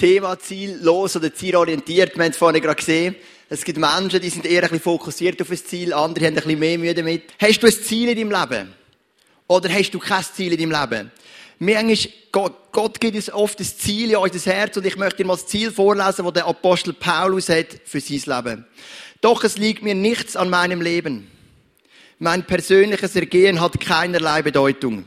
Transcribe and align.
Thema 0.00 0.38
ziellos 0.38 1.14
oder 1.14 1.32
zielorientiert. 1.34 2.16
Wir 2.16 2.24
haben 2.24 2.30
es 2.30 2.38
vorhin 2.38 2.62
gerade 2.62 2.76
gesehen. 2.76 3.16
Es 3.50 3.64
gibt 3.64 3.78
Menschen, 3.78 4.20
die 4.20 4.30
sind 4.30 4.46
eher 4.46 4.62
ein 4.62 4.70
bisschen 4.70 4.80
fokussiert 4.80 5.42
auf 5.42 5.50
ein 5.50 5.58
Ziel, 5.58 5.92
andere 5.92 6.24
haben 6.24 6.32
ein 6.32 6.42
bisschen 6.42 6.58
mehr 6.58 6.78
Mühe 6.78 6.94
damit. 6.94 7.24
Hast 7.38 7.62
du 7.62 7.66
ein 7.66 7.72
Ziel 7.72 8.08
in 8.08 8.30
deinem 8.30 8.50
Leben? 8.50 8.72
Oder 9.46 9.68
hast 9.68 9.90
du 9.90 9.98
kein 9.98 10.24
Ziel 10.24 10.52
in 10.52 10.70
deinem 10.70 10.80
Leben? 10.80 11.10
Manchmal, 11.58 12.14
Gott, 12.32 12.72
Gott 12.72 13.00
gibt 13.00 13.16
uns 13.16 13.30
oft 13.30 13.60
das 13.60 13.76
Ziel 13.76 14.12
in 14.12 14.16
unser 14.16 14.50
Herz 14.50 14.76
und 14.78 14.86
ich 14.86 14.96
möchte 14.96 15.18
dir 15.18 15.26
mal 15.26 15.34
das 15.34 15.46
Ziel 15.46 15.70
vorlesen, 15.70 16.24
das 16.24 16.32
der 16.32 16.46
Apostel 16.46 16.94
Paulus 16.94 17.50
hat 17.50 17.66
für 17.84 18.00
sein 18.00 18.22
Leben. 18.24 18.66
Doch 19.20 19.44
es 19.44 19.58
liegt 19.58 19.82
mir 19.82 19.94
nichts 19.94 20.34
an 20.34 20.48
meinem 20.48 20.80
Leben. 20.80 21.30
Mein 22.18 22.46
persönliches 22.46 23.16
Ergehen 23.16 23.60
hat 23.60 23.78
keinerlei 23.80 24.40
Bedeutung. 24.40 25.04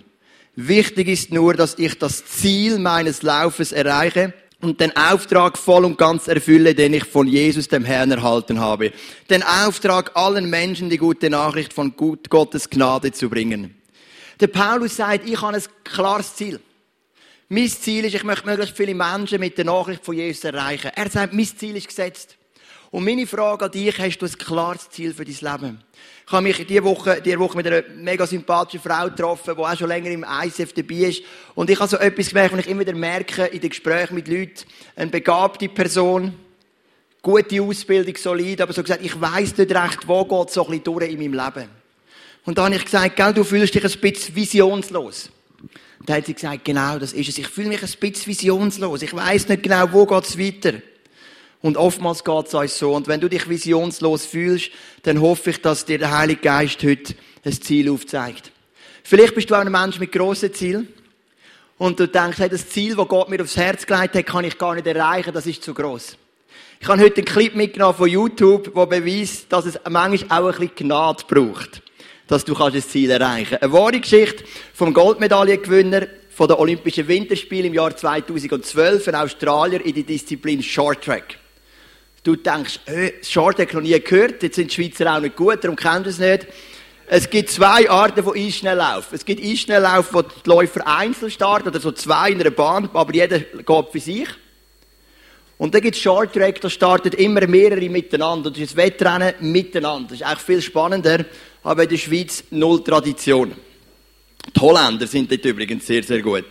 Wichtig 0.55 1.07
ist 1.07 1.31
nur, 1.31 1.55
dass 1.55 1.79
ich 1.79 1.97
das 1.97 2.23
Ziel 2.25 2.77
meines 2.77 3.23
Laufes 3.23 3.71
erreiche 3.71 4.33
und 4.63 4.79
den 4.79 4.95
Auftrag 4.95 5.57
voll 5.57 5.83
und 5.85 5.97
ganz 5.97 6.27
erfülle, 6.27 6.73
den 6.73 6.93
ich 6.93 7.03
von 7.03 7.27
Jesus, 7.27 7.67
dem 7.67 7.83
Herrn, 7.83 8.11
erhalten 8.11 8.59
habe. 8.59 8.91
Den 9.29 9.43
Auftrag, 9.43 10.11
allen 10.15 10.49
Menschen 10.49 10.89
die 10.89 10.97
gute 10.97 11.29
Nachricht 11.29 11.73
von 11.73 11.93
Gottes 11.95 12.69
Gnade 12.69 13.11
zu 13.11 13.29
bringen. 13.29 13.75
Der 14.39 14.47
Paulus 14.47 14.95
sagt, 14.95 15.27
ich 15.27 15.41
habe 15.41 15.57
ein 15.57 15.63
klares 15.83 16.35
Ziel. 16.35 16.59
Mein 17.49 17.67
Ziel 17.67 18.05
ist, 18.05 18.15
ich 18.15 18.23
möchte 18.23 18.47
möglichst 18.47 18.75
viele 18.75 18.95
Menschen 18.95 19.39
mit 19.39 19.57
der 19.57 19.65
Nachricht 19.65 20.03
von 20.03 20.15
Jesus 20.15 20.43
erreichen. 20.45 20.91
Er 20.95 21.09
sagt, 21.09 21.33
mein 21.33 21.45
Ziel 21.45 21.75
ist 21.75 21.87
gesetzt. 21.87 22.37
Und 22.93 23.05
meine 23.05 23.25
Frage 23.25 23.65
an 23.65 23.71
dich, 23.71 23.97
hast 23.97 24.19
du 24.19 24.27
ein 24.27 24.37
klares 24.37 24.87
Ziel 24.91 25.15
für 25.15 25.25
dein 25.25 25.33
Leben? 25.33 25.79
Ich 26.27 26.31
habe 26.31 26.43
mich 26.43 26.63
diese 26.63 26.83
Woche, 26.83 27.23
diese 27.25 27.39
Woche 27.39 27.57
mit 27.57 27.65
einer 27.65 27.81
mega 27.95 28.27
sympathischen 28.27 28.81
Frau 28.81 29.05
getroffen, 29.05 29.55
die 29.57 29.63
auch 29.63 29.75
schon 29.75 29.87
länger 29.87 30.11
im 30.11 30.23
ICF 30.23 30.73
dabei 30.73 30.95
ist. 31.07 31.23
Und 31.55 31.71
ich 31.71 31.79
habe 31.79 31.89
so 31.89 31.97
etwas 31.97 32.29
gemerkt, 32.29 32.53
und 32.53 32.59
ich 32.59 32.67
immer 32.67 32.81
wieder 32.81 32.93
merke, 32.93 33.45
in 33.45 33.61
den 33.61 33.71
Gesprächen 33.71 34.13
mit 34.13 34.27
Leuten, 34.27 34.63
eine 34.95 35.09
begabte 35.09 35.69
Person, 35.69 36.35
gute 37.23 37.63
Ausbildung, 37.63 38.15
solid, 38.15 38.61
aber 38.61 38.73
so 38.73 38.83
gesagt, 38.83 39.03
ich 39.03 39.19
weiss 39.19 39.57
nicht 39.57 39.71
recht, 39.71 40.07
wo 40.07 40.23
geht 40.23 40.51
so 40.51 40.61
ein 40.63 40.69
bisschen 40.69 40.83
durch 40.83 41.09
in 41.09 41.17
meinem 41.17 41.33
Leben. 41.33 41.69
Und 42.45 42.59
dann 42.59 42.65
habe 42.65 42.75
ich 42.75 42.85
gesagt, 42.85 43.15
gell, 43.15 43.33
du 43.33 43.43
fühlst 43.43 43.73
dich 43.73 43.83
ein 43.83 44.01
bisschen 44.01 44.35
visionslos. 44.35 45.31
Und 45.99 46.09
dann 46.09 46.17
hat 46.17 46.27
sie 46.27 46.35
gesagt, 46.35 46.63
genau, 46.63 46.99
das 46.99 47.13
ist 47.13 47.27
es. 47.27 47.39
Ich 47.39 47.47
fühle 47.47 47.69
mich 47.69 47.81
ein 47.81 47.89
bisschen 47.99 48.27
visionslos. 48.27 49.01
Ich 49.01 49.15
weiss 49.15 49.47
nicht 49.47 49.63
genau, 49.63 49.91
wo 49.91 50.05
geht's 50.05 50.37
weiter. 50.37 50.73
Und 51.63 51.77
oftmals 51.77 52.23
geht's 52.23 52.53
uns 52.53 52.77
so. 52.77 52.93
Und 52.93 53.07
wenn 53.07 53.21
du 53.21 53.29
dich 53.29 53.49
visionslos 53.49 54.25
fühlst, 54.25 54.69
dann 55.03 55.21
hoffe 55.21 55.49
ich, 55.49 55.61
dass 55.61 55.85
dir 55.85 55.97
der 55.97 56.15
Heilige 56.15 56.41
Geist 56.41 56.83
heute 56.83 57.15
ein 57.43 57.53
Ziel 57.53 57.89
aufzeigt. 57.89 58.51
Vielleicht 59.03 59.33
bist 59.33 59.49
du 59.49 59.55
auch 59.55 59.61
ein 59.61 59.71
Mensch 59.71 59.97
mit 59.97 60.11
grossen 60.11 60.53
Zielen. 60.53 60.89
Und 61.77 61.99
du 61.99 62.07
denkst, 62.07 62.37
hey, 62.37 62.49
das 62.49 62.69
Ziel, 62.69 62.95
das 62.95 63.07
Gott 63.07 63.29
mir 63.29 63.41
aufs 63.41 63.57
Herz 63.57 63.85
gelegt 63.85 64.13
hat, 64.13 64.25
kann 64.25 64.45
ich 64.45 64.57
gar 64.57 64.75
nicht 64.75 64.85
erreichen, 64.85 65.33
das 65.33 65.47
ist 65.47 65.63
zu 65.63 65.73
gross. 65.73 66.17
Ich 66.79 66.87
habe 66.87 67.01
heute 67.01 67.17
einen 67.17 67.25
Clip 67.25 67.55
mitgenommen 67.55 67.97
von 67.97 68.09
YouTube, 68.09 68.73
der 68.75 68.85
beweist, 68.85 69.51
dass 69.51 69.65
es 69.65 69.79
manchmal 69.89 70.39
auch 70.39 70.53
ein 70.53 70.59
bisschen 70.59 70.87
Gnade 70.87 71.23
braucht 71.27 71.81
dass 72.27 72.45
du 72.45 72.53
das 72.53 72.87
Ziel 72.87 73.11
erreichen 73.11 73.57
kannst. 73.59 73.63
Eine 73.63 73.73
wahre 73.73 73.99
Geschichte 73.99 74.43
vom 74.73 74.93
Goldmedaillengewinner 74.93 76.07
von 76.29 76.47
den 76.47 76.57
Olympischen 76.57 77.07
Winterspielen 77.07 77.67
im 77.67 77.73
Jahr 77.73 77.95
2012, 77.95 79.07
ein 79.07 79.15
Australier 79.15 79.85
in 79.85 79.93
der 79.93 80.03
Disziplin 80.03 80.63
Short 80.63 81.03
Track. 81.03 81.37
Du 82.23 82.35
denkst, 82.35 82.79
äh, 82.85 83.11
Short 83.21 83.57
Track 83.57 83.73
noch 83.73 83.81
nie 83.81 83.99
gehört, 83.99 84.41
jetzt 84.43 84.55
sind 84.55 84.71
die 84.71 84.75
Schweizer 84.75 85.13
auch 85.13 85.19
nicht 85.19 85.35
gut, 85.35 85.63
darum 85.63 85.75
kennen 85.75 86.05
sie 86.05 86.09
es 86.09 86.19
nicht. 86.19 86.47
Es 87.05 87.29
gibt 87.29 87.49
zwei 87.49 87.89
Arten 87.89 88.23
von 88.23 88.37
Eisschnelllauf. 88.37 89.11
Es 89.11 89.25
gibt 89.25 89.43
Eisschnelllauf, 89.43 90.13
wo 90.13 90.21
die 90.21 90.29
Läufer 90.45 90.87
einzeln 90.87 91.29
starten, 91.29 91.67
oder 91.67 91.81
so 91.81 91.91
zwei 91.91 92.29
in 92.29 92.39
einer 92.39 92.51
Bahn, 92.51 92.89
aber 92.93 93.13
jeder 93.13 93.39
geht 93.39 93.85
für 93.91 93.99
sich. 93.99 94.27
Und 95.57 95.75
dann 95.75 95.81
gibt 95.81 95.95
es 95.95 96.01
Short 96.01 96.33
Track, 96.33 96.61
da 96.61 96.69
starten 96.69 97.11
immer 97.13 97.45
mehrere 97.45 97.89
miteinander. 97.89 98.49
Das 98.49 98.59
ist 98.59 98.73
ein 98.73 98.77
Wettrennen 98.77 99.33
miteinander. 99.39 100.09
Das 100.09 100.19
ist 100.19 100.25
eigentlich 100.25 100.39
viel 100.39 100.61
spannender 100.61 101.25
aber 101.63 101.83
in 101.83 101.89
der 101.89 101.97
Schweiz 101.97 102.43
null 102.51 102.83
Tradition. 102.83 103.53
Die 104.55 104.59
Holländer 104.59 105.07
sind 105.07 105.31
dort 105.31 105.45
übrigens 105.45 105.87
sehr, 105.87 106.03
sehr 106.03 106.21
gut. 106.21 106.45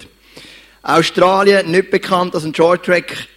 Australien, 0.83 1.71
nicht 1.71 1.91
bekannt 1.91 2.35
als 2.35 2.45
ein 2.45 2.55
Short 2.55 2.85
Track 2.85 3.29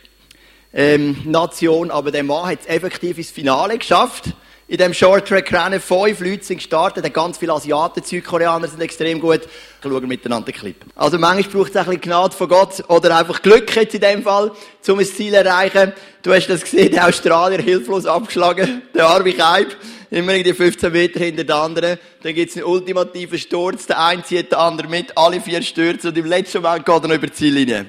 ähm, 0.75 1.17
Nation, 1.23 1.89
aber 1.89 2.11
der 2.11 2.23
Mann 2.23 2.47
hat 2.47 2.59
es 2.61 2.67
effektiv 2.67 3.17
ins 3.17 3.31
Finale 3.31 3.77
geschafft. 3.77 4.33
In 4.67 4.77
dem 4.77 4.95
Short 4.95 5.27
Track 5.27 5.53
Rennen 5.53 5.79
fünf 5.79 6.19
Leute 6.19 6.43
sind 6.43 6.57
gestartet, 6.57 7.13
ganz 7.13 7.37
viele 7.37 7.53
Asiaten, 7.53 8.03
Südkoreaner 8.03 8.67
sind 8.67 8.81
extrem 8.81 9.19
gut. 9.19 9.41
Schauen 9.81 10.07
miteinander 10.07 10.51
den 10.51 10.55
Clip. 10.55 10.75
Also 10.95 11.19
manchmal 11.19 11.53
braucht 11.53 11.69
es 11.69 11.77
ein 11.77 11.85
bisschen 11.85 12.01
Gnade 12.01 12.35
von 12.35 12.49
Gott 12.49 12.83
oder 12.89 13.15
einfach 13.15 13.43
Glück 13.43 13.73
jetzt 13.75 13.93
in 13.93 14.01
dem 14.01 14.23
Fall, 14.23 14.51
um 14.87 14.99
ein 14.99 15.05
Ziel 15.05 15.31
zu 15.31 15.37
erreichen. 15.37 15.93
Du 16.23 16.33
hast 16.33 16.47
das 16.47 16.61
gesehen, 16.61 16.91
der 16.91 17.07
Australier 17.07 17.61
hilflos 17.61 18.07
abgeschlagen, 18.07 18.81
der 18.93 19.07
arme 19.07 19.33
Keib 19.33 19.75
immer 20.09 20.33
die 20.33 20.53
15 20.53 20.91
Meter 20.91 21.19
hinter 21.19 21.43
der 21.43 21.55
anderen. 21.57 21.99
Dann 22.23 22.33
gibt's 22.33 22.55
einen 22.55 22.65
ultimativen 22.65 23.37
Sturz, 23.37 23.85
der 23.85 24.03
eine 24.03 24.23
zieht 24.23 24.51
den 24.51 24.57
anderen 24.57 24.89
mit, 24.89 25.15
alle 25.15 25.41
vier 25.41 25.61
stürzen 25.61 26.09
und 26.09 26.17
im 26.17 26.25
letzten 26.25 26.61
Moment 26.61 26.85
geht 26.85 27.03
er 27.03 27.07
noch 27.07 27.15
über 27.15 27.27
die 27.27 27.33
Ziellinie. 27.33 27.85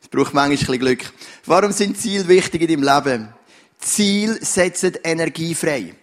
Es 0.00 0.08
braucht 0.08 0.34
manchmal 0.34 0.44
ein 0.44 0.56
bisschen 0.56 0.78
Glück. 0.78 1.04
Warum 1.48 1.70
sind 1.70 1.96
Ziele 1.96 2.26
wichtig 2.26 2.62
in 2.62 2.82
deinem 2.82 2.82
Leben? 2.82 3.28
Ziel 3.78 4.44
setzen 4.44 4.98
Energie 5.04 5.54
frei. 5.54 5.94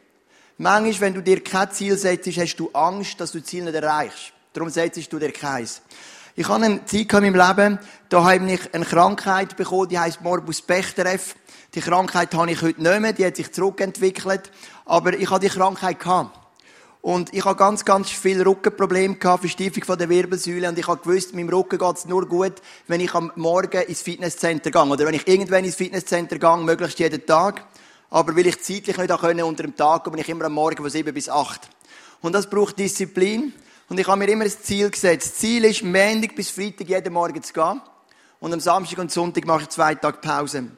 Manchmal, 0.57 1.01
wenn 1.01 1.13
du 1.15 1.21
dir 1.21 1.43
kein 1.43 1.69
Ziel 1.69 1.97
setzt, 1.97 2.27
hast 2.37 2.55
du 2.55 2.69
Angst, 2.71 3.19
dass 3.19 3.33
du 3.33 3.39
das 3.39 3.49
Ziel 3.49 3.65
nicht 3.65 3.75
erreichst. 3.75 4.31
Darum 4.53 4.69
setzt 4.69 5.11
du 5.11 5.19
dir 5.19 5.33
keins. 5.33 5.81
Ich 6.37 6.47
habe 6.47 6.63
eine 6.63 6.85
Zeit 6.85 7.11
in 7.11 7.33
meinem 7.33 7.35
Leben, 7.35 7.79
da 8.07 8.23
habe 8.23 8.53
ich 8.53 8.73
eine 8.73 8.85
Krankheit 8.85 9.57
bekommen, 9.57 9.89
die 9.89 9.99
heißt 9.99 10.21
Morbus 10.21 10.61
Bechterew. 10.61 11.19
Die 11.75 11.81
Krankheit 11.81 12.33
habe 12.33 12.49
ich 12.49 12.61
heute 12.61 12.81
nicht 12.81 13.01
mehr, 13.01 13.11
die 13.11 13.25
hat 13.25 13.35
sich 13.35 13.51
zurückentwickelt. 13.51 14.49
Aber 14.85 15.13
ich 15.13 15.29
hatte 15.29 15.49
die 15.49 15.53
Krankheit 15.53 15.99
gehabt. 15.99 16.39
Und 17.03 17.33
ich 17.33 17.43
habe 17.43 17.57
ganz, 17.57 17.83
ganz 17.83 18.09
viel 18.09 18.41
Rückenprobleme 18.41 19.15
gehabt, 19.15 19.41
Verstiefung 19.41 19.83
von 19.83 19.97
der 19.97 20.07
Wirbelsäule. 20.07 20.69
Und 20.69 20.79
ich 20.79 20.87
habe 20.87 21.01
gewusst, 21.01 21.35
meinem 21.35 21.49
Rücken 21.49 21.77
geht 21.77 21.97
es 21.97 22.05
nur 22.05 22.25
gut, 22.25 22.53
wenn 22.87 23.01
ich 23.01 23.13
am 23.13 23.29
Morgen 23.35 23.81
ins 23.81 24.01
Fitnesscenter 24.01 24.71
gehe. 24.71 24.85
Oder 24.85 25.05
wenn 25.05 25.13
ich 25.13 25.27
irgendwann 25.27 25.65
ins 25.65 25.75
Fitnesscenter 25.75 26.39
gehe, 26.39 26.57
möglichst 26.59 26.97
jeden 26.99 27.25
Tag. 27.25 27.65
Aber 28.09 28.33
weil 28.37 28.47
ich 28.47 28.61
zeitlich 28.61 28.97
nicht 28.97 29.19
können, 29.19 29.43
unter 29.43 29.63
dem 29.63 29.75
Tag, 29.75 30.05
bin 30.05 30.17
ich 30.17 30.29
immer 30.29 30.45
am 30.45 30.53
Morgen 30.53 30.77
von 30.77 30.89
sieben 30.89 31.13
bis 31.13 31.27
acht. 31.27 31.67
Und 32.21 32.31
das 32.31 32.49
braucht 32.49 32.79
Disziplin. 32.79 33.51
Und 33.89 33.99
ich 33.99 34.07
habe 34.07 34.19
mir 34.19 34.29
immer 34.29 34.45
ein 34.45 34.49
Ziel 34.49 34.89
gesetzt. 34.89 35.27
Das 35.27 35.35
Ziel 35.35 35.65
ist, 35.65 35.83
Montag 35.83 36.37
bis 36.37 36.51
Freitag 36.51 36.87
jeden 36.87 37.11
Morgen 37.11 37.43
zu 37.43 37.51
gehen. 37.51 37.81
Und 38.39 38.53
am 38.53 38.61
Samstag 38.61 38.99
und 38.99 39.11
Sonntag 39.11 39.45
mache 39.45 39.63
ich 39.63 39.69
zwei 39.69 39.93
Tage 39.95 40.19
Pause. 40.19 40.69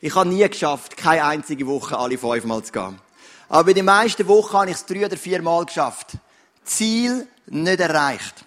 Ich 0.00 0.14
habe 0.14 0.28
nie 0.28 0.48
geschafft, 0.48 0.96
keine 0.96 1.24
einzige 1.24 1.66
Woche 1.66 1.98
alle 1.98 2.16
fünfmal 2.16 2.62
zu 2.62 2.70
gehen. 2.70 3.09
Aber 3.50 3.70
in 3.70 3.74
den 3.74 3.84
meisten 3.84 4.28
Wochen 4.28 4.52
habe 4.52 4.70
ich 4.70 4.76
es 4.76 4.86
drei 4.86 5.04
oder 5.04 5.16
vier 5.16 5.42
Mal 5.42 5.66
geschafft. 5.66 6.12
Ziel 6.64 7.26
nicht 7.46 7.80
erreicht. 7.80 8.44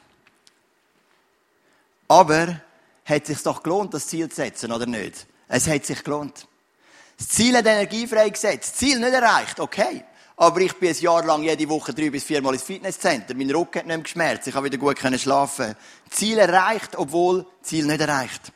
Aber 2.08 2.62
hat 3.06 3.22
es 3.24 3.28
sich 3.28 3.44
doch 3.44 3.62
gelohnt, 3.62 3.94
das 3.94 4.08
Ziel 4.08 4.30
zu 4.30 4.38
setzen, 4.38 4.72
oder 4.72 4.86
nicht? 4.86 5.28
Es 5.50 5.68
hat 5.68 5.86
sich 5.86 6.02
gelohnt. 6.06 6.48
Das 7.18 7.28
Ziel 7.28 7.58
hat 7.58 7.66
Energie 7.66 8.08
freigesetzt. 8.08 8.78
Ziel 8.78 8.98
nicht 9.00 9.14
erreicht, 9.14 9.60
okay. 9.60 10.06
Aber 10.38 10.62
ich 10.62 10.74
bin 10.80 10.90
ein 10.90 11.02
Jahr 11.02 11.26
lang 11.26 11.44
jede 11.44 11.68
Woche 11.68 11.94
drei 11.94 12.10
bis 12.10 12.24
viermal 12.24 12.54
ins 12.54 12.64
Fitnesscenter. 12.64 13.34
Mein 13.34 13.52
Rücken 13.52 13.80
hat 13.80 13.86
nicht 13.86 13.88
mehr 13.88 13.98
geschmerzt. 13.98 14.48
Ich 14.48 14.56
habe 14.56 14.72
wieder 14.72 14.78
gut 14.78 14.98
schlafen. 15.20 15.76
Ziel 16.10 16.38
erreicht, 16.38 16.96
obwohl 16.96 17.46
Ziel 17.62 17.86
nicht 17.86 18.00
erreicht. 18.00 18.54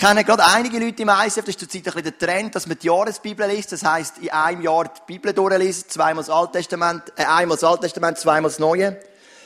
Ich 0.00 0.06
kenne 0.06 0.24
gerade 0.24 0.46
einige 0.46 0.78
Leute 0.78 1.02
im 1.02 1.10
ISF, 1.10 1.44
das 1.44 1.48
ist 1.48 1.60
zurzeit 1.60 1.80
ein 1.80 1.92
bisschen 1.92 2.02
der 2.04 2.18
Trend, 2.18 2.54
dass 2.54 2.66
man 2.66 2.78
die 2.78 2.86
Jahresbibel 2.86 3.46
liest. 3.46 3.72
Das 3.72 3.84
heisst, 3.84 4.16
in 4.16 4.30
einem 4.30 4.62
Jahr 4.62 4.84
die 4.84 5.00
Bibel 5.06 5.34
durchliest, 5.34 5.92
zweimal 5.92 6.24
das 6.24 6.30
Alte 6.30 6.52
Testament, 6.52 7.02
äh, 7.16 7.24
einmal 7.26 7.58
das 7.58 7.64
Alte 7.64 7.82
Testament, 7.82 8.16
zweimal 8.16 8.50
das 8.50 8.58
Neue. 8.58 8.98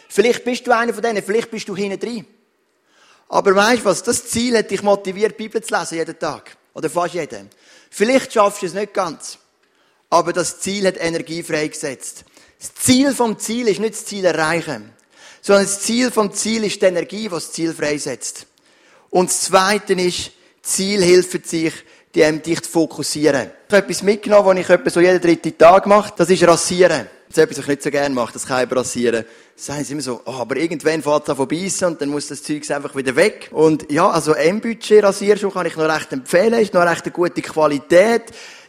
Vielleicht 0.08 0.44
bist 0.44 0.64
du 0.64 0.70
einer 0.70 0.94
von 0.94 1.02
denen, 1.02 1.24
vielleicht 1.24 1.50
bist 1.50 1.68
du 1.68 1.74
hinten 1.74 1.98
drin. 1.98 2.24
Aber 3.28 3.52
weißt 3.52 3.80
du 3.80 3.86
was? 3.86 4.04
Das 4.04 4.28
Ziel 4.28 4.56
hat 4.56 4.70
dich 4.70 4.80
motiviert, 4.84 5.32
die 5.32 5.42
Bibel 5.42 5.60
zu 5.60 5.76
lesen, 5.76 5.98
jeden 5.98 6.16
Tag. 6.20 6.56
Oder 6.72 6.88
fast 6.88 7.14
jeden. 7.14 7.50
Vielleicht 7.90 8.32
schaffst 8.32 8.62
du 8.62 8.66
es 8.66 8.74
nicht 8.74 8.94
ganz. 8.94 9.38
Aber 10.08 10.32
das 10.32 10.60
Ziel 10.60 10.86
hat 10.86 10.98
Energie 10.98 11.42
freigesetzt. 11.42 12.26
Das 12.60 12.72
Ziel 12.76 13.12
vom 13.12 13.40
Ziel 13.40 13.66
ist 13.66 13.80
nicht 13.80 13.94
das 13.94 14.04
Ziel 14.04 14.24
erreichen. 14.24 14.92
Sondern 15.42 15.64
das 15.64 15.80
Ziel 15.80 16.12
vom 16.12 16.32
Ziel 16.32 16.62
ist 16.62 16.80
die 16.80 16.86
Energie, 16.86 17.24
die 17.24 17.28
das 17.28 17.50
Ziel 17.50 17.74
freisetzt. 17.74 18.46
Und 19.10 19.30
das 19.30 19.42
Zweite 19.42 19.94
ist, 19.94 20.30
Ziel 20.64 21.02
hilft 21.02 21.46
sich, 21.46 21.72
dich 22.14 22.62
zu 22.62 22.70
fokussieren. 22.70 23.50
Ich 23.68 23.74
habe 23.74 23.84
etwas 23.84 24.02
mitgenommen, 24.02 24.46
was 24.46 24.58
ich 24.58 24.70
etwa 24.70 24.90
so 24.90 25.00
jeden 25.00 25.20
dritten 25.20 25.56
Tag 25.58 25.86
mache. 25.86 26.12
Das 26.16 26.30
ist 26.30 26.42
Rasieren. 26.46 27.06
Das 27.34 27.38
ist 27.38 27.50
etwas, 27.50 27.58
was 27.58 27.64
ich 27.64 27.68
nicht 27.68 27.82
so 27.82 27.90
gerne 27.90 28.14
mache, 28.14 28.32
das 28.32 28.46
kann 28.46 28.64
ich 28.64 28.76
rasieren. 28.76 29.24
Sagen 29.56 29.82
sie 29.82 29.92
immer 29.92 30.02
so, 30.02 30.20
oh, 30.24 30.34
aber 30.34 30.56
irgendwann 30.56 31.02
fährt 31.02 31.24
es 31.24 31.30
an 31.30 31.36
vorbeissen 31.36 31.88
und 31.88 32.00
dann 32.00 32.08
muss 32.08 32.28
das 32.28 32.44
Zeug 32.44 32.70
einfach 32.70 32.94
wieder 32.94 33.16
weg. 33.16 33.48
Und 33.50 33.90
ja, 33.90 34.08
also 34.08 34.34
M-Budget 34.34 35.02
Rasierschuh 35.02 35.50
kann 35.50 35.66
ich 35.66 35.76
noch 35.76 35.88
recht 35.88 36.12
empfehlen, 36.12 36.54
ist 36.54 36.72
noch 36.74 36.86
recht 36.86 37.02
eine 37.02 37.12
gute 37.12 37.42
Qualität. 37.42 38.22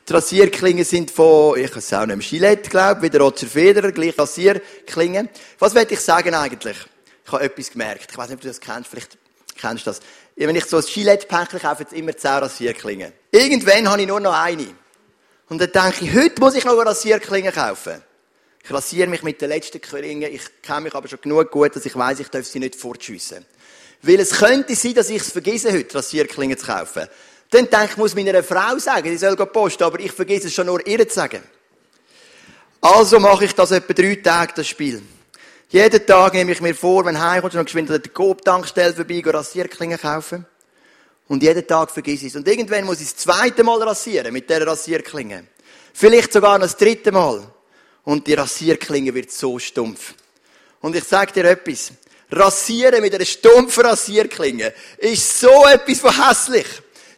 Die 0.09 0.13
Rasierklingen 0.13 0.83
sind 0.83 1.11
von, 1.11 1.59
ich 1.59 1.75
weiß 1.75 1.93
auch 1.93 2.05
nicht, 2.07 2.27
Gillette, 2.27 2.69
glaube 2.71 3.05
ich, 3.05 3.13
wieder 3.13 3.23
Roger 3.23 3.45
Federer, 3.45 3.91
gleich 3.91 4.17
Rasierklingen. 4.17 5.29
Was 5.59 5.75
will 5.75 5.85
ich 5.87 5.99
sagen 5.99 6.33
eigentlich? 6.33 6.77
Ich 7.23 7.31
habe 7.31 7.43
etwas 7.43 7.69
gemerkt. 7.69 8.07
Ich 8.09 8.17
weiß 8.17 8.29
nicht, 8.29 8.35
ob 8.35 8.41
du 8.41 8.47
das 8.47 8.59
kennst, 8.59 8.89
vielleicht 8.89 9.17
kennst 9.59 9.85
du 9.85 9.91
das. 9.91 9.99
Wenn 10.35 10.55
ich 10.55 10.65
so 10.65 10.77
ein 10.77 10.83
Gillette-Päckchen 10.83 11.59
kaufe, 11.59 11.83
jetzt 11.83 11.93
immer 11.93 12.15
10 12.15 12.31
Rasierklingen. 12.31 13.13
Irgendwann 13.31 13.89
habe 13.89 14.01
ich 14.01 14.07
nur 14.07 14.19
noch 14.19 14.33
eine. 14.33 14.67
Und 15.47 15.61
dann 15.61 15.71
denke 15.71 16.05
ich, 16.05 16.13
heute 16.13 16.41
muss 16.41 16.55
ich 16.55 16.65
noch 16.65 16.73
eine 16.73 16.89
Rasierklinge 16.89 17.51
kaufen. 17.51 18.01
Ich 18.63 18.71
rasiere 18.71 19.07
mich 19.07 19.21
mit 19.21 19.39
der 19.39 19.47
letzten 19.47 19.79
Klinge. 19.79 20.27
Ich 20.27 20.41
kenne 20.61 20.81
mich 20.81 20.95
aber 20.95 21.07
schon 21.07 21.21
genug 21.21 21.51
gut, 21.51 21.75
dass 21.75 21.85
ich 21.85 21.95
weiß, 21.95 22.19
ich 22.19 22.29
darf 22.29 22.45
sie 22.45 22.59
nicht 22.59 22.75
fortschiessen. 22.75 23.45
Weil 24.01 24.19
es 24.19 24.31
könnte 24.31 24.75
sein, 24.75 24.95
dass 24.95 25.09
ich 25.09 25.21
es 25.21 25.31
vergesse, 25.31 25.71
heute 25.71 25.95
Rasierklingen 25.95 26.57
zu 26.57 26.65
kaufen. 26.65 27.07
Dann 27.51 27.69
denke 27.69 27.85
ich, 27.85 27.91
ich 27.91 27.97
muss 27.97 28.15
meiner 28.15 28.43
Frau 28.43 28.77
sagen, 28.79 29.09
sie 29.09 29.17
soll 29.17 29.35
posten, 29.35 29.83
aber 29.83 29.99
ich 29.99 30.11
vergesse 30.11 30.47
es 30.47 30.53
schon 30.53 30.65
nur 30.65 30.85
ihr 30.85 31.07
zu 31.07 31.15
sagen. 31.15 31.43
Also 32.81 33.19
mache 33.19 33.45
ich 33.45 33.53
das 33.53 33.71
etwa 33.71 33.93
drei 33.93 34.15
Tage, 34.15 34.53
das 34.55 34.67
Spiel. 34.67 35.01
Jeden 35.69 36.05
Tag 36.05 36.33
nehme 36.33 36.51
ich 36.51 36.61
mir 36.61 36.75
vor, 36.75 37.05
wenn 37.05 37.19
heimkommt, 37.19 37.55
noch 37.55 37.65
geschwind 37.65 37.89
an 37.89 38.01
der 38.01 38.11
Coop-Tankstelle 38.11 38.93
vorbei, 38.93 39.23
Rasierklingen 39.25 39.99
kaufen. 39.99 40.45
Und 41.27 41.41
jeden 41.41 41.65
Tag 41.65 41.89
vergesse 41.89 42.27
ich 42.27 42.33
es. 42.33 42.35
Und 42.35 42.47
irgendwann 42.47 42.85
muss 42.85 43.01
ich 43.01 43.11
das 43.11 43.17
zweite 43.17 43.63
Mal 43.63 43.81
rasieren, 43.81 44.31
mit 44.31 44.47
dieser 44.47 44.67
Rasierklinge. 44.67 45.45
Vielleicht 45.91 46.33
sogar 46.33 46.59
noch 46.59 46.65
das 46.65 46.77
dritte 46.77 47.11
Mal. 47.11 47.41
Und 48.03 48.27
die 48.27 48.35
Rasierklinge 48.35 49.13
wird 49.15 49.31
so 49.31 49.57
stumpf. 49.57 50.13
Und 50.81 50.95
ich 50.95 51.03
sage 51.03 51.33
dir 51.33 51.45
etwas. 51.45 51.91
Rasieren 52.31 53.01
mit 53.01 53.15
einer 53.15 53.25
stumpfen 53.25 53.85
Rasierklinge 53.85 54.73
ist 54.97 55.39
so 55.39 55.65
etwas 55.65 55.99
von 55.99 56.27
hässlich. 56.27 56.67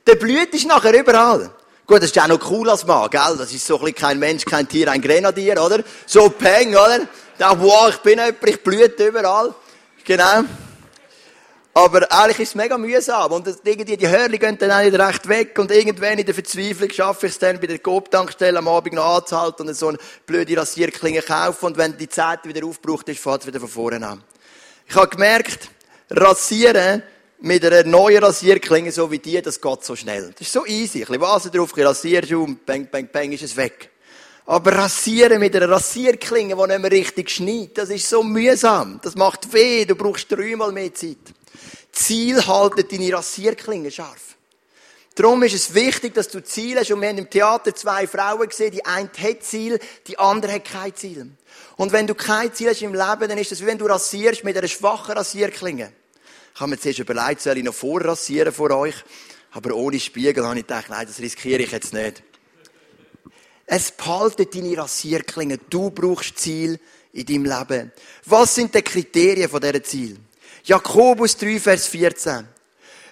Der 0.05 0.15
Blut 0.15 0.53
ist 0.53 0.67
nachher 0.67 0.97
überall. 0.97 1.51
Gut, 1.85 1.97
das 1.97 2.11
ist 2.11 2.19
auch 2.19 2.27
noch 2.27 2.51
cool 2.51 2.69
als 2.69 2.85
Mann, 2.85 3.09
gell? 3.09 3.35
Das 3.37 3.51
ist 3.53 3.65
so 3.65 3.75
ein 3.77 3.85
bisschen 3.85 3.95
kein 3.95 4.19
Mensch, 4.19 4.45
kein 4.45 4.67
Tier, 4.67 4.91
ein 4.91 5.01
Grenadier, 5.01 5.61
oder? 5.61 5.83
So 6.05 6.29
Peng, 6.29 6.69
oder? 6.69 7.07
Da, 7.37 7.59
wow, 7.59 7.89
ich 7.89 7.97
bin 7.97 8.19
jemand, 8.19 8.37
ich 8.45 8.63
blüte 8.63 9.07
überall. 9.07 9.53
Genau. 10.03 10.43
Aber 11.73 12.11
eigentlich 12.11 12.39
ist 12.39 12.49
es 12.49 12.55
mega 12.55 12.75
mühsam. 12.75 13.31
Und 13.31 13.47
irgendwie, 13.63 13.97
die 13.97 14.07
Hörli 14.07 14.39
gehen 14.39 14.57
dann 14.57 14.71
auch 14.71 14.81
nicht 14.81 14.97
recht 14.97 15.27
weg. 15.27 15.59
Und 15.59 15.69
irgendwann 15.69 16.17
in 16.17 16.25
der 16.25 16.33
Verzweiflung 16.33 16.89
schaffe 16.89 17.27
ich 17.27 17.33
es 17.33 17.39
dann 17.39 17.59
bei 17.59 17.67
der 17.67 17.77
Coop-Tankstelle 17.77 18.57
am 18.57 18.67
Abend 18.67 18.95
noch 18.95 19.17
anzuhalten 19.17 19.67
und 19.67 19.75
so 19.75 19.89
eine 19.89 19.99
blöde 20.25 20.57
Rasierklinge 20.57 21.21
kaufen. 21.21 21.67
Und 21.67 21.77
wenn 21.77 21.95
die 21.95 22.09
Zeit 22.09 22.45
wieder 22.45 22.65
aufgebraucht 22.65 23.07
ist, 23.09 23.21
fährt 23.21 23.41
es 23.41 23.47
wieder 23.47 23.59
von 23.59 23.69
vorne 23.69 24.07
an. 24.07 24.23
Ich 24.87 24.95
habe 24.95 25.09
gemerkt, 25.09 25.69
Rasieren 26.09 27.03
mit 27.39 27.63
einer 27.63 27.83
neuen 27.83 28.23
Rasierklinge, 28.23 28.91
so 28.91 29.11
wie 29.11 29.19
die, 29.19 29.39
das 29.41 29.61
geht 29.61 29.83
so 29.83 29.95
schnell. 29.95 30.31
Das 30.31 30.47
ist 30.47 30.53
so 30.53 30.65
easy. 30.65 30.99
Ein 30.99 31.07
bisschen 31.07 31.21
Wasser 31.21 31.49
drauf, 31.51 31.73
ein 31.75 31.83
bisschen 31.83 32.37
und 32.37 32.65
bang, 32.65 32.87
bang, 32.89 33.09
bang, 33.11 33.31
ist 33.33 33.43
es 33.43 33.55
weg. 33.55 33.91
Aber 34.47 34.71
rasieren 34.71 35.39
mit 35.39 35.53
einer 35.55 35.69
Rasierklinge, 35.69 36.55
die 36.55 36.67
nicht 36.67 36.79
mehr 36.79 36.91
richtig 36.91 37.29
schneidet, 37.29 37.77
das 37.77 37.89
ist 37.89 38.09
so 38.09 38.23
mühsam. 38.23 38.99
Das 39.03 39.15
macht 39.15 39.51
weh, 39.51 39.83
du 39.83 39.93
brauchst 39.95 40.31
dreimal 40.31 40.71
mehr 40.71 40.93
Zeit. 40.93 41.17
Ziel 41.91 42.45
haltet 42.47 42.91
deine 42.91 43.11
Rasierklinge 43.11 43.91
scharf. 43.91 44.37
Darum 45.15 45.43
ist 45.43 45.53
es 45.53 45.73
wichtig, 45.73 46.13
dass 46.13 46.29
du 46.29 46.41
Ziel 46.41 46.79
hast. 46.79 46.91
Und 46.91 47.01
wir 47.01 47.09
haben 47.09 47.17
im 47.17 47.29
Theater 47.29 47.75
zwei 47.75 48.07
Frauen 48.07 48.47
gesehen, 48.47 48.71
die 48.71 48.85
eine 48.85 49.09
hat 49.09 49.43
Ziel, 49.43 49.79
die 50.07 50.17
andere 50.17 50.53
hat 50.53 50.65
kein 50.65 50.95
Ziel. 50.95 51.31
Und 51.75 51.91
wenn 51.91 52.07
du 52.07 52.15
kein 52.15 52.53
Ziel 52.53 52.69
hast 52.69 52.81
im 52.81 52.93
Leben, 52.93 53.27
dann 53.27 53.37
ist 53.37 53.51
das 53.51 53.61
wie 53.61 53.65
wenn 53.65 53.79
du 53.79 53.85
rasierst 53.85 54.45
mit 54.45 54.55
einer 54.55 54.67
schwachen 54.67 55.17
Rasierklinge. 55.17 55.91
Ich 56.53 56.61
habe 56.61 56.69
mir 56.69 56.79
zuerst 56.79 56.99
überlegt, 56.99 57.41
soll 57.41 57.57
ich 57.57 57.63
noch 57.63 57.73
vorrasieren 57.73 58.53
vor 58.53 58.71
euch? 58.71 58.95
Aber 59.51 59.75
ohne 59.75 59.99
Spiegel 59.99 60.45
habe 60.45 60.59
ich 60.59 60.67
gedacht, 60.67 60.85
nein, 60.89 61.05
das 61.05 61.19
riskiere 61.19 61.63
ich 61.63 61.71
jetzt 61.71 61.93
nicht. 61.93 62.23
Es 63.69 63.91
behaltet 63.91 64.55
deine 64.55 64.77
Rasierklinge. 64.77 65.59
Du 65.69 65.91
brauchst 65.91 66.39
Ziel 66.39 66.79
in 67.11 67.25
deinem 67.25 67.45
Leben. 67.45 67.91
Was 68.25 68.55
sind 68.55 68.73
die 68.73 68.81
Kriterien 68.81 69.49
von 69.49 69.59
dieser 69.59 69.83
Ziel? 69.83 70.17
Jakobus 70.63 71.35
3, 71.35 71.59
Vers 71.59 71.87
14. 71.87 72.47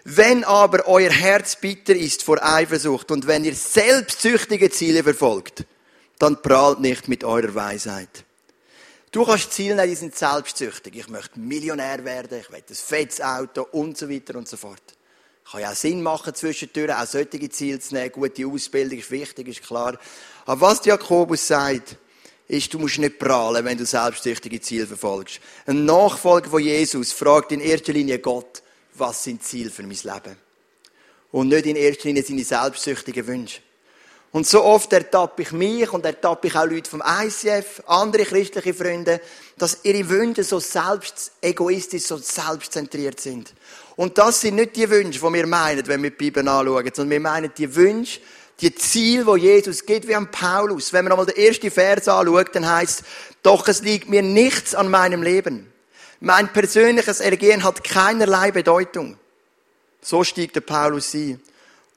Wenn 0.06 0.46
aber 0.46 0.88
euer 0.88 1.12
Herz 1.12 1.58
bitter 1.58 1.94
ist 1.94 2.24
vor 2.24 2.42
Eifersucht 2.42 3.12
und 3.12 3.28
wenn 3.28 3.44
ihr 3.44 3.56
selbstsüchtige 3.56 4.70
Ziele 4.70 5.04
verfolgt, 5.04 5.66
dann 6.20 6.42
prahlt 6.42 6.80
nicht 6.80 7.10
mit 7.10 7.26
eurer 7.26 7.54
Weisheit. 7.54 8.24
Du 9.12 9.26
kannst 9.26 9.52
Ziele 9.52 9.76
nehmen, 9.76 9.90
die 9.90 9.96
sind 9.96 10.16
selbstsüchtig. 10.16 10.96
Ich 10.96 11.10
möchte 11.10 11.40
Millionär 11.40 12.06
werden, 12.06 12.40
ich 12.40 12.50
will 12.50 12.64
ein 12.70 12.76
fettes 12.76 13.20
Auto 13.20 13.68
und 13.72 13.98
so 13.98 14.10
weiter 14.10 14.38
und 14.38 14.48
so 14.48 14.56
fort. 14.56 14.96
Kann 15.50 15.62
ja 15.62 15.72
auch 15.72 15.76
Sinn 15.76 16.02
machen, 16.02 16.34
zwischendurch 16.34 16.92
auch 16.92 17.06
solche 17.06 17.50
Ziele 17.50 17.80
zu 17.80 17.94
nehmen. 17.94 18.12
Gute 18.12 18.48
Ausbildung 18.48 18.98
ist 18.98 19.12
wichtig, 19.12 19.48
ist 19.48 19.64
klar. 19.64 19.98
Aber 20.46 20.62
was 20.62 20.84
Jakobus 20.86 21.48
sagt, 21.48 21.98
ist, 22.48 22.74
du 22.74 22.80
musst 22.80 22.98
nicht 22.98 23.20
prahlen, 23.20 23.64
wenn 23.66 23.78
du 23.78 23.86
selbstsüchtige 23.86 24.62
Ziele 24.62 24.88
verfolgst. 24.88 25.40
Ein 25.66 25.86
Nachfolger 25.86 26.50
von 26.50 26.62
Jesus 26.62 27.12
fragt 27.12 27.52
in 27.52 27.60
erster 27.60 27.94
Linie 27.94 28.20
Gott, 28.20 28.62
was 28.96 29.24
sind 29.24 29.44
Ziele 29.44 29.70
für 29.70 29.84
mein 29.84 29.92
Leben? 29.92 30.38
Und 31.32 31.50
nicht 31.50 31.66
in 31.66 31.76
erster 31.76 32.08
Linie 32.08 32.24
seine 32.24 32.44
selbstsüchtigen 32.44 33.28
Wünsche. 33.28 33.62
Und 34.32 34.46
so 34.46 34.64
oft 34.64 34.92
ertappe 34.92 35.44
ich 35.44 35.52
mich 35.54 35.92
und 35.94 36.06
ertappe 36.06 36.48
ich 36.48 36.56
auch 36.56 36.66
Leute 36.66 36.90
vom 36.90 37.02
ICF, 37.02 37.84
andere 37.88 38.26
christliche 38.26 38.74
Freunde, 38.74 39.22
dass 39.58 39.80
ihre 39.84 40.10
Wünsche 40.10 40.44
so 40.44 40.60
selbst 40.60 41.32
egoistisch, 41.42 42.04
so 42.04 42.18
selbstzentriert 42.18 43.20
sind. 43.20 43.54
Und 43.96 44.18
das 44.18 44.42
sind 44.42 44.56
nicht 44.56 44.76
die 44.76 44.90
Wünsche, 44.90 45.20
die 45.20 45.34
wir 45.34 45.48
meinen, 45.48 45.88
wenn 45.88 46.04
wir 46.04 46.10
die 46.10 46.18
Bibel 46.18 46.48
anschauen, 46.48 46.92
sondern 46.94 47.12
wir 47.12 47.20
meinen 47.20 47.52
die 47.58 47.74
Wünsche, 47.76 48.20
die 48.62 48.74
Ziele, 48.76 49.26
wo 49.26 49.36
Jesus 49.36 49.86
geht, 49.86 50.08
wie 50.08 50.16
an 50.16 50.32
Paulus. 50.32 50.94
Wenn 50.94 51.06
man 51.06 51.14
einmal 51.14 51.26
den 51.26 51.38
ersten 51.38 51.72
Vers 51.72 52.08
anschaut, 52.08 52.56
dann 52.56 52.68
heißt, 52.68 53.04
doch 53.44 53.68
es 53.68 53.82
liegt 53.82 54.10
mir 54.10 54.22
nichts 54.22 54.76
an 54.76 54.90
meinem 54.90 55.24
Leben. 55.24 55.72
Mein 56.20 56.52
persönliches 56.52 57.20
Ergehen 57.20 57.64
hat 57.64 57.84
keinerlei 57.84 58.52
Bedeutung. 58.52 59.18
So 60.02 60.24
stieg 60.24 60.54
der 60.54 60.62
Paulus 60.62 61.12
sie. 61.12 61.38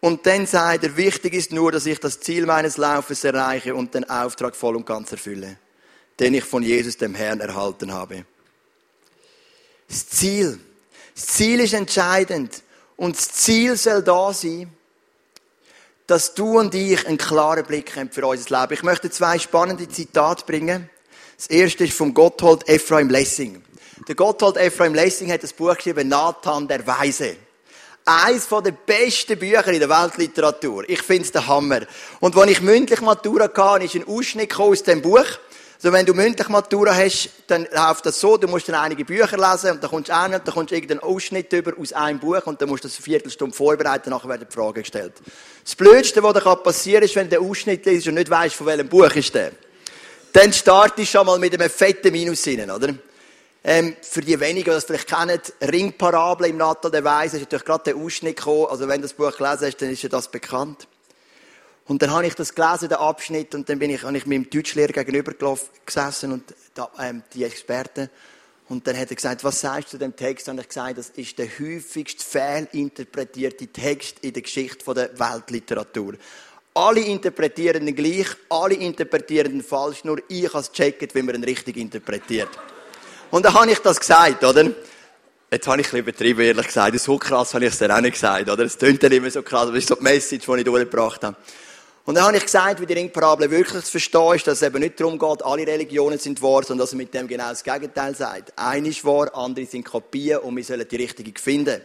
Und 0.01 0.27
dann 0.27 0.47
sagt 0.47 0.85
er, 0.85 0.97
wichtig 0.97 1.35
ist 1.35 1.53
nur, 1.53 1.73
dass 1.73 1.87
ich 1.87 1.99
das 1.99 2.21
Ziel 2.21 2.47
meines 2.47 2.77
Laufes 2.77 3.25
erreiche 3.25 3.75
und 3.75 3.95
den 3.95 4.09
Auftrag 4.09 4.55
voll 4.55 4.77
und 4.77 4.87
ganz 4.87 5.11
erfülle, 5.11 5.59
den 6.21 6.35
ich 6.35 6.45
von 6.45 6.63
Jesus, 6.63 6.97
dem 6.97 7.15
Herrn, 7.15 7.41
erhalten 7.41 7.93
habe. 7.93 8.25
Das 9.89 10.09
Ziel. 10.09 10.61
Das 11.19 11.27
Ziel 11.27 11.59
ist 11.59 11.75
entscheidend. 11.75 12.63
Und 12.97 13.17
das 13.17 13.33
Ziel 13.33 13.77
soll 13.77 14.05
da 14.05 14.33
sein, 14.33 14.73
dass 16.07 16.35
du 16.35 16.61
und 16.61 16.73
ich 16.77 17.09
einen 17.09 17.19
klaren 17.19 17.67
Blick 17.67 17.97
haben 17.97 18.09
für 18.09 18.25
unser 18.25 18.61
Leben. 18.61 18.75
Ich 18.75 18.85
möchte 18.85 19.11
zwei 19.11 19.37
spannende 19.41 19.89
Zitate 19.89 20.45
bringen. 20.47 20.89
Das 21.37 21.49
erste 21.49 21.83
ist 21.83 21.95
vom 21.95 22.15
Gotthold 22.15 22.69
Ephraim 22.69 23.11
Lessing. 23.11 23.65
Der 24.07 24.15
Gotthold 24.15 24.59
Ephraim 24.59 24.95
Lessing 24.95 25.33
hat 25.33 25.43
das 25.43 25.53
Buch 25.53 25.75
geschrieben, 25.75 26.07
Nathan 26.07 26.69
der 26.69 26.87
Weise 26.87 27.37
eines 28.09 28.49
der 28.49 28.71
besten 28.71 29.39
Bücher 29.39 29.69
in 29.69 29.81
der 29.81 29.89
Weltliteratur. 29.89 30.89
Ich 30.89 31.03
finde 31.03 31.25
es 31.25 31.33
der 31.33 31.47
Hammer. 31.47 31.81
Und 32.21 32.37
als 32.37 32.51
ich 32.51 32.63
mündlich 32.63 33.01
Matura 33.03 33.51
hatte, 33.55 33.85
ist 33.85 33.97
ein 33.97 34.09
Ausschnitt 34.09 34.59
aus 34.59 34.83
dem 34.83 35.03
Buch. 35.03 35.27
Also 35.81 35.93
wenn 35.93 36.05
du 36.05 36.13
mündlich 36.13 36.49
Matura 36.49 36.93
hast, 36.93 37.31
dann 37.47 37.69
läuft 37.73 38.05
das 38.05 38.19
so, 38.19 38.37
du 38.37 38.49
musst 38.49 38.69
dann 38.69 38.75
einige 38.75 39.05
Bücher 39.05 39.37
lesen 39.37 39.71
und 39.71 39.83
dann 39.83 39.91
kommst 39.91 40.09
du 40.09 40.21
hin 40.21 40.35
und 40.35 40.45
dann 40.45 40.55
kommst 40.55 40.73
du 40.73 40.75
irgendeinen 40.75 41.01
Ausschnitt 41.01 41.53
über 41.53 41.73
aus 41.79 41.93
einem 41.93 42.19
Buch 42.19 42.45
und 42.47 42.61
dann 42.61 42.69
musst 42.69 42.83
du 42.83 42.89
das 42.89 42.97
eine 42.97 43.05
Viertelstunde 43.05 43.55
vorbereiten, 43.55 44.11
nachher 44.11 44.29
werden 44.29 44.47
die 44.51 44.53
Fragen 44.53 44.83
gestellt. 44.83 45.13
Das 45.63 45.77
Blödste, 45.77 46.21
was 46.21 46.35
dir 46.35 46.57
passieren 46.57 47.01
kann, 47.01 47.09
ist, 47.09 47.15
wenn 47.15 47.31
du 47.31 47.39
den 47.39 47.49
Ausschnitt 47.49 47.87
liest 47.87 48.09
und 48.09 48.15
nicht 48.15 48.29
weißt, 48.29 48.57
von 48.57 48.67
welchem 48.67 48.89
Buch 48.89 49.15
ist 49.15 49.33
der. 49.33 49.53
Dann 50.33 50.53
startest 50.53 50.99
du 50.99 51.07
schon 51.07 51.27
mal 51.27 51.39
mit 51.39 51.55
einem 51.55 51.71
fetten 51.71 52.11
Minus 52.11 52.45
rein, 52.49 52.71
oder? 52.73 52.95
Ähm, 53.63 53.95
für 54.03 54.21
die 54.21 54.39
wenigen, 54.41 54.71
die 54.71 54.71
das 54.71 54.85
vielleicht 54.85 55.09
kennen, 55.09 55.41
Ringparabel 55.61 56.49
im 56.49 56.57
Natal 56.57 56.91
der 56.91 57.05
Weise, 57.05 57.37
ist 57.37 57.43
natürlich 57.43 57.65
gerade 57.65 57.85
der 57.85 57.97
Ausschnitt 57.97 58.37
gekommen. 58.37 58.67
Also 58.69 58.89
wenn 58.89 59.01
du 59.01 59.03
das 59.03 59.13
Buch 59.13 59.37
gelesen 59.37 59.67
hast, 59.67 59.77
dann 59.77 59.91
ist 59.91 60.03
ja 60.03 60.09
das 60.09 60.29
bekannt. 60.29 60.89
Und 61.89 62.03
dann 62.03 62.11
habe 62.11 62.27
ich 62.27 62.35
das 62.35 62.55
gelesen, 62.55 62.91
den 62.91 62.99
Abschnitt, 62.99 63.55
und 63.55 63.69
dann 63.69 63.79
bin 63.79 63.91
ich, 63.91 64.03
habe 64.03 64.17
ich 64.17 64.27
meinem 64.27 64.49
Deutschlehrer 64.49 64.93
gegenüber 64.93 65.33
gesessen 65.87 66.33
und 66.33 66.55
da, 66.75 66.91
ähm, 67.01 67.23
die 67.33 67.45
Experten. 67.45 68.11
Und 68.69 68.87
dann 68.87 68.95
hat 68.99 69.09
er 69.09 69.17
gesagt, 69.17 69.43
was 69.43 69.63
sagst 69.63 69.89
du 69.89 69.91
zu 69.93 69.99
dem 69.99 70.15
Text? 70.15 70.51
Und 70.51 70.61
ich 70.61 70.69
gesagt, 70.69 70.99
das 70.99 71.09
ist 71.09 71.39
der 71.39 71.47
häufigst 71.47 72.23
fehlinterpretierte 72.23 73.69
Text 73.69 74.19
in 74.21 74.35
der 74.35 74.43
Geschichte 74.43 74.95
der 74.95 75.19
Weltliteratur. 75.19 76.15
Alle 76.75 77.01
interpretieren 77.01 77.89
ihn 77.89 77.97
gleich, 77.97 78.27
alle 78.51 78.75
interpretieren 78.75 79.55
ihn 79.55 79.63
falsch, 79.63 80.05
nur 80.05 80.19
ich 80.29 80.47
habe 80.47 80.59
es 80.59 80.71
gecheckt, 80.71 81.15
wie 81.15 81.23
man 81.23 81.37
ihn 81.37 81.45
richtig 81.45 81.79
interpretiert. 81.79 82.51
Und 83.31 83.47
dann 83.47 83.55
habe 83.55 83.71
ich 83.71 83.79
das 83.79 83.99
gesagt, 83.99 84.45
oder? 84.45 84.71
Jetzt 85.51 85.67
habe 85.67 85.81
ich 85.81 85.87
ein 85.87 85.91
bisschen 85.91 85.99
übertrieben, 86.01 86.41
ehrlich 86.43 86.67
gesagt. 86.67 87.01
So 87.01 87.17
krass 87.17 87.55
habe 87.55 87.65
ich 87.65 87.73
es 87.73 87.79
dann 87.79 87.91
auch 87.91 88.03
nicht 88.03 88.13
gesagt, 88.13 88.51
oder? 88.51 88.65
Es 88.65 88.77
tönt 88.77 89.03
dann 89.03 89.13
immer 89.13 89.31
so 89.31 89.43
krass, 89.43 89.63
aber 89.63 89.73
das 89.73 89.85
ist 89.85 89.89
so 89.89 89.95
die 89.95 90.03
Message, 90.03 90.45
die 90.45 90.57
ich 90.59 90.65
durchgebracht 90.65 91.25
habe. 91.25 91.37
Und 92.09 92.15
dann 92.15 92.25
habe 92.25 92.39
ich 92.39 92.45
gesagt, 92.45 92.81
wie 92.81 92.87
die 92.87 92.95
Ringparabel 92.95 93.51
wirklich 93.51 93.85
zu 93.85 93.91
verstehen 93.91 94.35
ist, 94.35 94.47
dass 94.47 94.63
es 94.63 94.67
eben 94.67 94.79
nicht 94.79 94.99
darum 94.99 95.19
geht, 95.19 95.45
alle 95.45 95.67
Religionen 95.67 96.19
sind 96.19 96.41
wahr, 96.41 96.63
sondern 96.63 96.85
dass 96.85 96.93
er 96.93 96.97
mit 96.97 97.13
dem 97.13 97.29
genau 97.29 97.51
das 97.51 97.63
Gegenteil 97.63 98.15
sagt. 98.15 98.51
Eine 98.57 98.89
ist 98.89 99.05
wahr, 99.05 99.29
andere 99.35 99.67
sind 99.67 99.85
Kopien 99.85 100.39
und 100.39 100.57
wir 100.57 100.65
sollen 100.65 100.89
die 100.91 100.97
richtige 100.97 101.39
finden. 101.39 101.83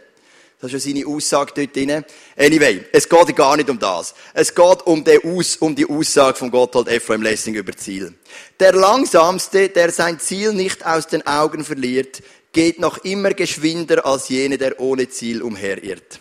Das 0.62 0.72
ist 0.72 0.86
ja 0.86 0.94
seine 0.94 1.06
Aussage 1.06 1.52
dort 1.54 1.76
drin. 1.76 2.02
Anyway, 2.38 2.86
es 2.90 3.06
geht 3.06 3.36
gar 3.36 3.54
nicht 3.58 3.68
um 3.68 3.78
das. 3.78 4.14
Es 4.32 4.54
geht 4.54 4.86
um 4.86 5.04
die, 5.04 5.22
Aus 5.22 5.56
um 5.56 5.76
die 5.76 5.86
Aussage 5.86 6.38
von 6.38 6.50
Gotthold 6.50 6.88
Ephraim 6.88 7.20
Lessing 7.20 7.54
über 7.56 7.76
Ziel. 7.76 8.14
Der 8.58 8.72
Langsamste, 8.72 9.68
der 9.68 9.92
sein 9.92 10.18
Ziel 10.20 10.54
nicht 10.54 10.86
aus 10.86 11.06
den 11.06 11.26
Augen 11.26 11.66
verliert, 11.66 12.22
geht 12.54 12.78
noch 12.78 12.96
immer 13.04 13.34
geschwinder 13.34 14.06
als 14.06 14.30
jene, 14.30 14.56
der 14.56 14.80
ohne 14.80 15.06
Ziel 15.10 15.42
umherirrt. 15.42 16.18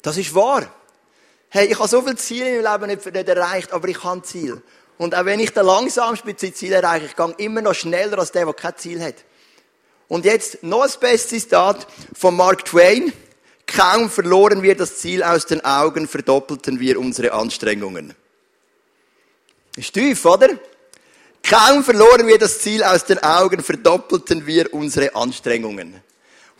Das 0.00 0.16
ist 0.16 0.34
wahr. 0.34 0.74
Hey, 1.52 1.66
ich 1.66 1.78
habe 1.78 1.88
so 1.88 2.00
viele 2.00 2.14
Ziele 2.14 2.58
im 2.58 2.64
Leben 2.64 2.86
nicht, 2.86 3.04
nicht 3.04 3.28
erreicht, 3.28 3.72
aber 3.72 3.88
ich 3.88 4.04
habe 4.04 4.22
Ziel. 4.22 4.62
Und 4.98 5.16
auch 5.16 5.24
wenn 5.24 5.40
ich 5.40 5.50
den 5.50 5.66
langsamsten 5.66 6.36
Ziel 6.36 6.72
erreiche, 6.72 7.06
ich 7.06 7.16
gehe 7.16 7.34
immer 7.38 7.60
noch 7.60 7.74
schneller 7.74 8.20
als 8.20 8.30
der, 8.30 8.44
der 8.44 8.54
kein 8.54 8.76
Ziel 8.76 9.02
hat. 9.02 9.16
Und 10.06 10.24
jetzt 10.24 10.62
noch 10.62 10.82
ein 10.82 10.90
bestes 11.00 11.28
Zitat 11.28 11.88
von 12.16 12.36
Mark 12.36 12.66
Twain. 12.66 13.12
Kaum 13.66 14.10
verloren 14.10 14.62
wir 14.62 14.76
das 14.76 14.98
Ziel 14.98 15.24
aus 15.24 15.46
den 15.46 15.64
Augen, 15.64 16.06
verdoppelten 16.06 16.78
wir 16.78 17.00
unsere 17.00 17.32
Anstrengungen. 17.32 18.14
Ist 19.76 19.92
tief, 19.92 20.24
oder? 20.24 20.50
Kaum 21.42 21.82
verloren 21.82 22.28
wir 22.28 22.38
das 22.38 22.60
Ziel 22.60 22.84
aus 22.84 23.06
den 23.06 23.20
Augen, 23.24 23.60
verdoppelten 23.60 24.46
wir 24.46 24.72
unsere 24.72 25.16
Anstrengungen. 25.16 26.00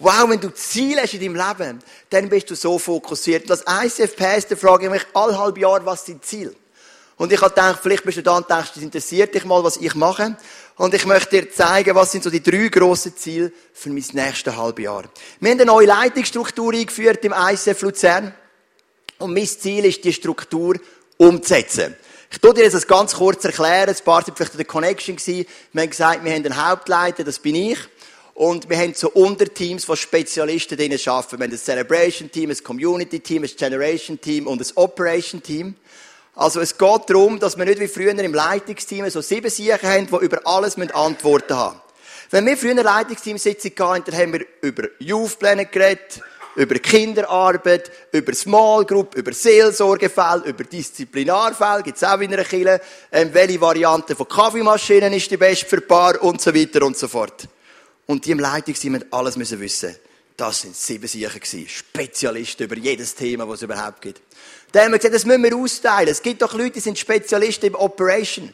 Wow, 0.00 0.30
wenn 0.30 0.40
du 0.40 0.49
Ziel 0.54 0.99
hast 0.99 1.12
in 1.12 1.21
deinem 1.21 1.35
Leben, 1.35 1.78
dann 2.09 2.30
bist 2.30 2.49
du 2.50 2.54
so 2.54 2.78
fokussiert. 2.78 3.50
Als 3.50 3.64
ICF-Pastor 3.69 4.57
frage 4.57 4.87
ich 4.87 4.90
mich 4.90 5.02
alle 5.12 5.38
halb 5.38 5.59
Jahr, 5.59 5.85
was 5.85 6.07
sind 6.07 6.25
Ziel? 6.25 6.57
Und 7.19 7.30
ich 7.30 7.40
habe 7.42 7.50
gedacht, 7.50 7.80
vielleicht 7.83 8.04
bist 8.04 8.16
du 8.16 8.23
da 8.23 8.38
und 8.38 8.49
denkst, 8.49 8.71
das 8.75 8.83
interessiert 8.83 9.35
dich 9.35 9.45
mal, 9.45 9.62
was 9.62 9.76
ich 9.76 9.95
mache. 9.95 10.38
Und 10.76 10.95
ich 10.95 11.04
möchte 11.04 11.42
dir 11.42 11.52
zeigen, 11.52 11.95
was 11.95 12.12
sind 12.12 12.25
so 12.25 12.30
die 12.30 12.42
drei 12.42 12.69
grossen 12.69 13.14
Ziele 13.14 13.52
für 13.75 13.90
mein 13.90 14.02
nächstes 14.14 14.57
halbes 14.57 14.83
Jahr. 14.83 15.04
Wir 15.38 15.50
haben 15.50 15.61
eine 15.61 15.66
neue 15.66 15.87
Leitungsstruktur 15.87 16.73
eingeführt 16.73 17.23
im 17.26 17.35
ICF 17.37 17.83
Luzern. 17.83 18.35
Und 19.19 19.35
mein 19.35 19.47
Ziel 19.47 19.85
ist, 19.85 20.02
die 20.02 20.14
Struktur 20.14 20.76
umzusetzen. 21.19 21.95
Ich 22.30 22.38
tue 22.38 22.54
dir 22.54 22.71
das 22.71 22.87
ganz 22.87 23.14
kurz 23.14 23.45
erklären. 23.45 23.90
Ein 23.90 24.02
paar 24.02 24.25
sind 24.25 24.35
vielleicht 24.35 24.52
in 24.52 24.59
der 24.59 24.66
Connection 24.66 25.16
gewesen. 25.16 25.45
Wir 25.75 25.83
haben 25.83 25.90
gesagt, 25.90 26.25
wir 26.25 26.33
haben 26.33 26.47
einen 26.47 26.69
Hauptleiter, 26.71 27.23
das 27.23 27.38
bin 27.38 27.54
ich. 27.54 27.78
Und 28.41 28.71
wir 28.71 28.79
haben 28.79 28.95
so 28.95 29.11
Unterteams, 29.11 29.87
wo 29.87 29.95
Spezialisten 29.95 30.79
drinnen 30.79 30.99
arbeiten. 31.05 31.39
Wir 31.39 31.45
haben 31.45 31.53
ein 31.53 31.59
Celebration-Team, 31.59 32.49
ein 32.49 32.65
Community-Team, 32.65 33.43
ein 33.43 33.51
Generation-Team 33.55 34.47
und 34.47 34.63
ein 34.63 34.77
Operation-Team. 34.77 35.75
Also 36.37 36.61
es 36.61 36.79
geht 36.79 37.11
darum, 37.11 37.39
dass 37.39 37.59
wir 37.59 37.67
nicht 37.67 37.81
wie 37.81 37.87
früher 37.87 38.19
im 38.19 38.33
Leitungsteam 38.33 39.11
so 39.11 39.21
sieben 39.21 39.51
Siechen 39.51 39.83
haben, 39.83 40.07
die 40.07 40.25
über 40.25 40.41
alles 40.47 40.79
Antworten 40.79 41.55
haben 41.55 41.83
Wenn 42.31 42.47
wir 42.47 42.57
früher 42.57 42.83
Leitungsteamsitzung 42.83 43.73
hatten, 43.79 44.05
dann 44.11 44.19
haben 44.19 44.33
wir 44.33 44.47
über 44.63 44.89
Youthpläne 45.01 45.67
geredet, 45.67 46.23
über 46.57 46.77
Kinderarbeit, 46.77 47.93
über 48.11 48.33
Small 48.33 48.87
Group, 48.87 49.17
über 49.17 49.35
Seelsorgefälle, 49.35 50.45
über 50.47 50.65
Disziplinarfälle, 50.65 51.83
gibt's 51.83 52.03
auch 52.03 52.19
in 52.21 52.33
einer 52.33 52.45
Kille, 52.45 52.81
ähm, 53.13 53.29
welche 53.35 53.61
Variante 53.61 54.17
von 54.17 54.27
Kaffeemaschinen 54.27 55.13
ist 55.13 55.31
die 55.31 55.37
beste 55.37 55.67
für 55.67 55.83
Paar 55.83 56.23
und 56.23 56.41
so 56.41 56.55
weiter 56.55 56.87
und 56.87 56.97
so 56.97 57.07
fort. 57.07 57.47
Und 58.11 58.26
die 58.26 58.33
im 58.33 58.40
Leitungsteam 58.40 58.97
haben 58.97 59.05
alles 59.12 59.37
müssen 59.37 59.61
wissen. 59.61 59.95
Das 60.37 60.62
sind 60.62 60.75
sieben 60.75 61.07
Siechen 61.07 61.38
gewesen. 61.38 61.69
Spezialisten 61.69 62.64
über 62.64 62.76
jedes 62.76 63.14
Thema, 63.14 63.49
was 63.49 63.59
es 63.59 63.62
überhaupt 63.62 64.02
gibt. 64.02 64.21
Da 64.73 64.83
haben 64.83 64.90
wir 64.90 64.99
gesagt, 64.99 65.14
das 65.14 65.25
müssen 65.25 65.45
wir 65.45 65.55
austeilen. 65.55 66.09
Es 66.09 66.21
gibt 66.21 66.43
doch 66.43 66.52
Leute, 66.52 66.73
die 66.73 66.81
sind 66.81 66.99
Spezialisten 66.99 67.67
im 67.67 67.76
Operation. 67.76 68.52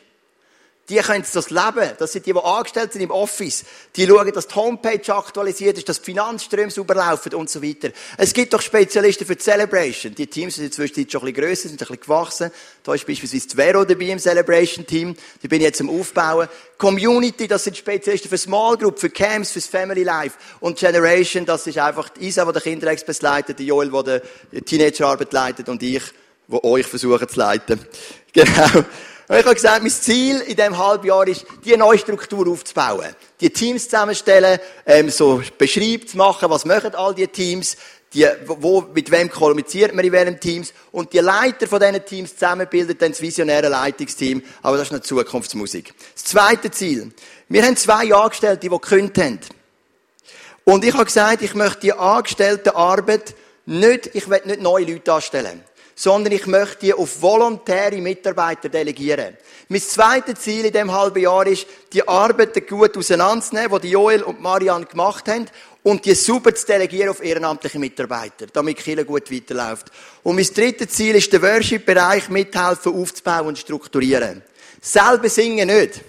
Die 0.89 0.97
können 0.97 1.25
das 1.33 1.51
leben. 1.51 1.91
Das 1.99 2.13
sind 2.13 2.27
die, 2.27 2.33
die 2.33 2.39
angestellt 2.39 2.93
sind 2.93 3.03
im 3.03 3.11
Office. 3.11 3.65
Die 3.97 4.07
schauen, 4.07 4.31
dass 4.33 4.47
die 4.47 4.55
Homepage 4.55 5.15
aktualisiert 5.15 5.79
ist, 5.79 5.89
dass 5.89 5.99
die 5.99 6.05
Finanzströme 6.05 6.71
sauber 6.71 6.95
laufen 6.95 7.35
und 7.35 7.51
so 7.51 7.61
weiter. 7.61 7.91
Es 8.17 8.33
gibt 8.33 8.55
doch 8.55 8.63
Spezialisten 8.63 9.27
für 9.27 9.35
die 9.35 9.43
Celebration. 9.43 10.15
Die 10.15 10.29
Teams 10.29 10.55
sind 10.55 10.67
inzwischen 10.67 11.11
schon 11.11 11.23
ein 11.23 11.33
bisschen 11.33 11.45
grösser, 11.45 11.69
sind 11.69 11.73
ein 11.73 11.79
bisschen 11.79 12.01
gewachsen. 12.01 12.51
Da 12.85 12.95
ist 12.95 13.05
beispielsweise 13.05 13.49
die 13.49 13.57
Vero 13.57 13.85
dabei 13.85 14.05
im 14.05 14.21
Celebration-Team. 14.21 15.17
Die 15.43 15.49
bin 15.49 15.61
ich 15.61 15.65
jetzt 15.65 15.81
am 15.81 15.91
Aufbauen. 15.91 16.49
Community, 16.79 17.49
das 17.49 17.65
sind 17.65 17.77
Spezialisten 17.77 18.29
für 18.29 18.39
Small 18.39 18.77
Group, 18.77 19.01
für 19.01 19.11
Camps, 19.11 19.51
fürs 19.51 19.67
Family 19.67 20.05
Life. 20.05 20.39
Und 20.61 20.79
Generation, 20.79 21.45
das 21.45 21.67
ist 21.67 21.79
einfach 21.79 22.11
die 22.11 22.29
Isa, 22.29 22.45
die 22.45 22.53
der 22.53 22.63
Kinderexpress 22.63 23.23
leitet, 23.23 23.59
die 23.59 23.67
Joel, 23.67 23.91
der 23.91 24.23
die 24.53 24.61
Teenagerarbeit 24.61 25.33
leitet 25.33 25.69
und 25.69 25.83
ich, 25.83 26.03
die 26.47 26.65
euch 26.65 26.87
versuchen 26.87 27.29
zu 27.29 27.39
leiten. 27.39 27.81
Genau. 28.37 28.85
Und 29.29 29.37
ich 29.37 29.45
habe 29.45 29.55
gesagt, 29.57 29.83
mein 29.83 29.91
Ziel 29.91 30.41
in 30.41 30.55
diesem 30.55 30.79
Halbjahr 30.79 31.27
ist, 31.27 31.45
die 31.65 31.77
neue 31.77 31.99
Struktur 31.99 32.49
aufzubauen. 32.49 33.15
Die 33.41 33.51
Teams 33.51 33.85
zusammenstellen, 33.85 34.61
ähm, 34.87 35.11
so 35.11 35.43
beschreibt 35.59 36.11
zu 36.11 36.17
machen, 36.17 36.49
was 36.49 36.65
machen 36.65 36.95
all 36.95 37.13
die 37.13 37.27
Teams, 37.27 37.77
die, 38.15 38.25
wo, 38.47 38.83
mit 38.95 39.11
wem 39.11 39.29
kommuniziert 39.29 39.93
man 39.95 40.05
in 40.05 40.13
welchen 40.13 40.39
Teams 40.39 40.73
und 40.93 41.13
die 41.13 41.19
Leiter 41.19 41.67
von 41.67 41.81
diesen 41.81 42.05
Teams 42.05 42.35
zusammenbilden 42.35 42.97
dann 42.97 43.11
das 43.11 43.21
visionäre 43.21 43.69
Leitungsteam, 43.69 44.43
aber 44.63 44.77
das 44.77 44.87
ist 44.87 44.93
eine 44.93 45.03
Zukunftsmusik. 45.03 45.93
Das 46.15 46.25
zweite 46.25 46.71
Ziel. 46.71 47.13
Wir 47.49 47.65
haben 47.65 47.77
zwei 47.77 48.15
Angestellte, 48.15 48.61
die 48.61 48.69
gekündigt 48.69 49.19
haben. 49.19 49.41
Und 50.63 50.85
ich 50.85 50.95
habe 50.95 51.05
gesagt, 51.05 51.43
ich 51.43 51.55
möchte 51.55 51.81
die 51.81 51.93
angestellte 51.93 52.77
Arbeit 52.77 53.35
nicht, 53.67 54.11
ich 54.15 54.31
will 54.31 54.41
nicht 54.45 54.63
neue 54.63 54.85
Leute 54.85 55.13
anstellen 55.13 55.65
sondern 55.97 56.35
ich 56.35 56.47
möchte 56.47 56.81
die 56.81 56.95
auf 56.95 57.21
volontäre 57.23 57.97
Mitarbeiter 57.97 58.69
delegieren. 58.69 59.37
Mein 59.69 59.81
zweites 59.81 60.41
Ziel 60.41 60.67
in 60.67 60.73
diesem 60.73 60.93
halben 60.93 61.23
Jahr 61.23 61.47
ist, 61.47 61.67
die 61.93 62.07
Arbeiten 62.07 62.65
gut 62.67 62.97
auseinanderzunehmen, 62.97 63.81
die 63.81 63.91
Joel 63.91 64.23
und 64.23 64.41
Marianne 64.41 64.85
gemacht 64.85 65.27
haben, 65.27 65.47
und 65.83 66.05
die 66.05 66.17
super 66.17 66.53
zu 66.53 66.67
delegieren 66.67 67.11
auf 67.11 67.23
ehrenamtliche 67.23 67.79
Mitarbeiter, 67.79 68.47
damit 68.53 68.77
Kirche 68.77 69.05
gut 69.05 69.31
weiterläuft. 69.33 69.87
Und 70.25 70.35
mein 70.35 70.45
drittes 70.45 70.89
Ziel 70.89 71.15
ist, 71.15 71.33
den 71.33 71.41
Worship-Bereich 71.41 72.29
mithelfen 72.29 72.93
aufzubauen 72.93 73.47
und 73.47 73.59
strukturieren. 73.59 74.43
Selber 74.81 75.29
singen 75.29 75.69
nicht. 75.69 76.01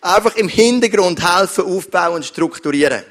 Einfach 0.00 0.36
im 0.36 0.48
Hintergrund 0.48 1.20
helfen, 1.20 1.64
aufbauen 1.64 2.14
und 2.14 2.26
strukturieren. 2.26 3.02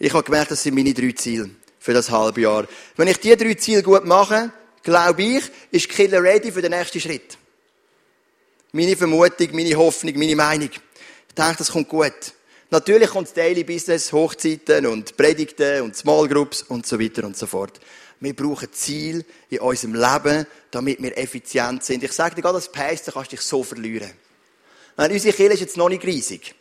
Ich 0.00 0.12
habe 0.12 0.24
gemerkt, 0.24 0.50
das 0.50 0.64
sind 0.64 0.74
meine 0.74 0.92
drei 0.92 1.12
Ziele 1.12 1.50
für 1.78 1.92
das 1.92 2.10
halbe 2.10 2.40
Jahr. 2.40 2.66
Wenn 2.96 3.06
ich 3.06 3.18
diese 3.18 3.36
drei 3.36 3.54
Ziele 3.54 3.82
gut 3.84 4.04
mache, 4.04 4.50
glaube 4.84 5.22
ich, 5.22 5.44
ist 5.70 5.88
Killer 5.88 6.22
ready 6.22 6.52
für 6.52 6.62
den 6.62 6.70
nächsten 6.70 7.00
Schritt. 7.00 7.36
Meine 8.72 8.96
Vermutung, 8.96 9.48
meine 9.52 9.74
Hoffnung, 9.74 10.16
meine 10.16 10.36
Meinung. 10.36 10.70
Ich 10.70 11.34
denke, 11.34 11.56
das 11.58 11.72
kommt 11.72 11.88
gut. 11.88 12.12
Natürlich 12.70 13.10
kommt 13.10 13.28
das 13.28 13.34
Daily 13.34 13.64
Business, 13.64 14.12
Hochzeiten 14.12 14.86
und 14.86 15.16
Predigten 15.16 15.82
und 15.82 15.96
Small 15.96 16.28
Groups 16.28 16.62
und 16.62 16.86
so 16.86 17.00
weiter 17.00 17.24
und 17.24 17.36
so 17.36 17.46
fort. 17.46 17.80
Wir 18.20 18.34
brauchen 18.34 18.72
Ziel 18.72 19.24
in 19.50 19.60
unserem 19.60 19.94
Leben, 19.94 20.46
damit 20.70 21.02
wir 21.02 21.16
effizient 21.18 21.84
sind. 21.84 22.02
Ich 22.02 22.12
sage 22.12 22.34
dir 22.34 22.42
gerade, 22.42 22.56
als 22.56 22.70
Pastor 22.70 23.14
kannst 23.14 23.32
dich 23.32 23.40
so 23.40 23.62
verlieren. 23.62 24.10
Meine, 24.96 25.14
unsere 25.14 25.34
Kirche 25.34 25.54
ist 25.54 25.60
jetzt 25.60 25.76
noch 25.76 25.88
nicht 25.88 26.04
riesig. 26.04 26.54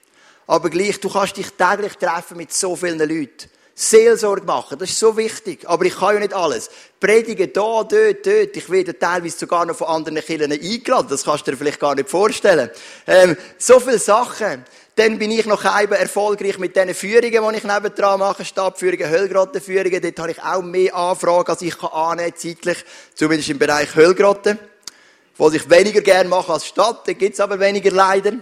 Aber 0.45 0.69
gleich, 0.69 0.99
du 0.99 1.09
kannst 1.09 1.37
dich 1.37 1.49
täglich 1.51 1.93
treffen 1.93 2.37
mit 2.37 2.53
so 2.53 2.75
vielen 2.75 2.99
Leuten. 2.99 3.49
Seelsorge 3.75 4.45
machen, 4.45 4.77
das 4.77 4.91
ist 4.91 4.99
so 4.99 5.17
wichtig. 5.17 5.67
Aber 5.67 5.85
ich 5.85 5.95
kann 5.95 6.13
ja 6.13 6.19
nicht 6.19 6.33
alles. 6.33 6.69
Predigen 6.99 7.51
da, 7.51 7.83
dort, 7.83 8.25
dort. 8.25 8.55
Ich 8.55 8.69
werde 8.69 8.97
teilweise 8.97 9.37
sogar 9.39 9.65
noch 9.65 9.75
von 9.75 9.87
anderen 9.87 10.19
Kirchen 10.19 10.51
eingeladen. 10.51 11.07
Das 11.09 11.23
kannst 11.23 11.47
du 11.47 11.51
dir 11.51 11.57
vielleicht 11.57 11.79
gar 11.79 11.95
nicht 11.95 12.07
vorstellen. 12.07 12.69
Ähm, 13.07 13.35
so 13.57 13.79
viele 13.79 13.97
Sachen. 13.97 14.63
Dann 14.95 15.17
bin 15.17 15.31
ich 15.31 15.47
noch 15.47 15.65
eben 15.81 15.93
erfolgreich 15.93 16.59
mit 16.59 16.75
diesen 16.75 16.93
Führungen, 16.93 17.51
die 17.51 17.57
ich 17.57 17.63
nebendran 17.63 18.19
mache. 18.19 18.45
Stadtführungen, 18.45 19.09
Höllgrottenführungen. 19.09 20.01
Dort 20.01 20.19
habe 20.19 20.31
ich 20.31 20.43
auch 20.43 20.61
mehr 20.61 20.95
Anfragen, 20.95 21.49
als 21.49 21.63
ich 21.63 21.75
kann 21.75 21.89
annehmen, 21.89 22.33
zeitlich. 22.35 22.77
Zumindest 23.15 23.49
im 23.49 23.57
Bereich 23.57 23.95
Höllgrotten. 23.95 24.59
Was 25.37 25.53
ich 25.55 25.67
weniger 25.67 26.01
gerne 26.01 26.29
mache 26.29 26.53
als 26.53 26.67
Stadt. 26.67 27.07
Da 27.07 27.13
gibt 27.13 27.33
es 27.33 27.39
aber 27.39 27.59
weniger 27.59 27.89
leider. 27.89 28.33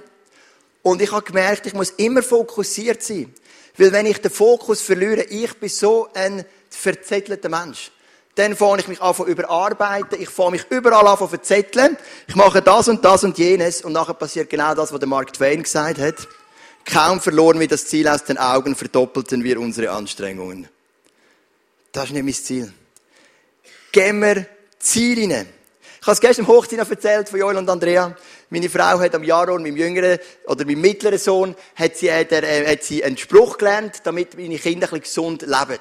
Und 0.81 1.01
ich 1.01 1.11
habe 1.11 1.23
gemerkt, 1.23 1.67
ich 1.67 1.73
muss 1.73 1.91
immer 1.91 2.21
fokussiert 2.21 3.01
sein. 3.01 3.33
Weil 3.81 3.93
wenn 3.93 4.05
ich 4.05 4.19
den 4.19 4.29
Fokus 4.29 4.79
verliere, 4.79 5.23
ich 5.23 5.55
bin 5.55 5.67
so 5.67 6.07
ein 6.13 6.45
verzettelter 6.69 7.49
Mensch. 7.49 7.91
Dann 8.35 8.55
fange 8.55 8.81
ich 8.81 8.87
mich 8.87 9.01
an 9.01 9.15
zu 9.15 9.25
überarbeiten. 9.25 10.21
Ich 10.21 10.29
fange 10.29 10.51
mich 10.51 10.65
überall 10.69 11.07
an 11.07 11.17
zu 11.17 11.27
verzetteln. 11.27 11.97
Ich 12.27 12.35
mache 12.35 12.61
das 12.61 12.89
und 12.89 13.03
das 13.03 13.23
und 13.23 13.39
jenes. 13.39 13.81
Und 13.81 13.93
nachher 13.93 14.13
passiert 14.13 14.51
genau 14.51 14.75
das, 14.75 14.93
was 14.93 14.99
der 14.99 15.09
Mark 15.09 15.33
Twain 15.33 15.63
gesagt 15.63 15.97
hat. 15.97 16.27
Kaum 16.85 17.19
verloren 17.19 17.59
wir 17.59 17.67
das 17.67 17.87
Ziel 17.87 18.07
aus 18.07 18.23
den 18.23 18.37
Augen, 18.37 18.75
verdoppelten 18.75 19.43
wir 19.43 19.59
unsere 19.59 19.89
Anstrengungen. 19.89 20.67
Das 21.91 22.05
ist 22.05 22.11
nicht 22.11 22.23
mein 22.23 22.33
Ziel. 22.35 22.71
Gehen 23.91 24.21
wir 24.21 24.45
Ziel 24.77 25.33
rein. 25.33 25.47
Ich 26.03 26.07
habe 26.07 26.13
es 26.13 26.19
gestern 26.19 26.45
im 26.45 26.51
Hochzeit 26.51 26.79
erzählt 26.79 27.29
von 27.29 27.39
Joel 27.39 27.57
und 27.57 27.69
Andrea. 27.69 28.17
Meine 28.49 28.71
Frau 28.71 28.99
hat 28.99 29.13
am 29.13 29.23
Jaron, 29.23 29.61
meinem 29.61 29.77
jüngeren 29.77 30.17
oder 30.47 30.65
meinem 30.65 30.81
mittleren 30.81 31.19
Sohn, 31.19 31.55
hat 31.75 31.95
sie, 31.95 32.11
hat, 32.11 32.31
er, 32.31 32.41
äh, 32.41 32.71
hat 32.71 32.81
sie 32.81 33.03
einen 33.03 33.17
Spruch 33.17 33.59
gelernt, 33.59 34.01
damit 34.03 34.35
meine 34.35 34.57
Kinder 34.57 34.87
ein 34.91 34.99
bisschen 34.99 35.35
gesund 35.35 35.41
leben. 35.43 35.79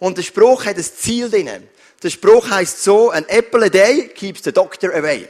Und 0.00 0.18
der 0.18 0.24
Spruch 0.24 0.66
hat 0.66 0.76
ein 0.76 0.82
Ziel 0.82 1.30
drin. 1.30 1.68
Der 2.02 2.10
Spruch 2.10 2.50
heißt 2.50 2.82
so, 2.82 3.10
an 3.10 3.26
apple 3.28 3.66
a 3.66 3.68
day 3.68 4.08
keeps 4.08 4.42
the 4.42 4.50
doctor 4.50 4.92
away. 4.92 5.28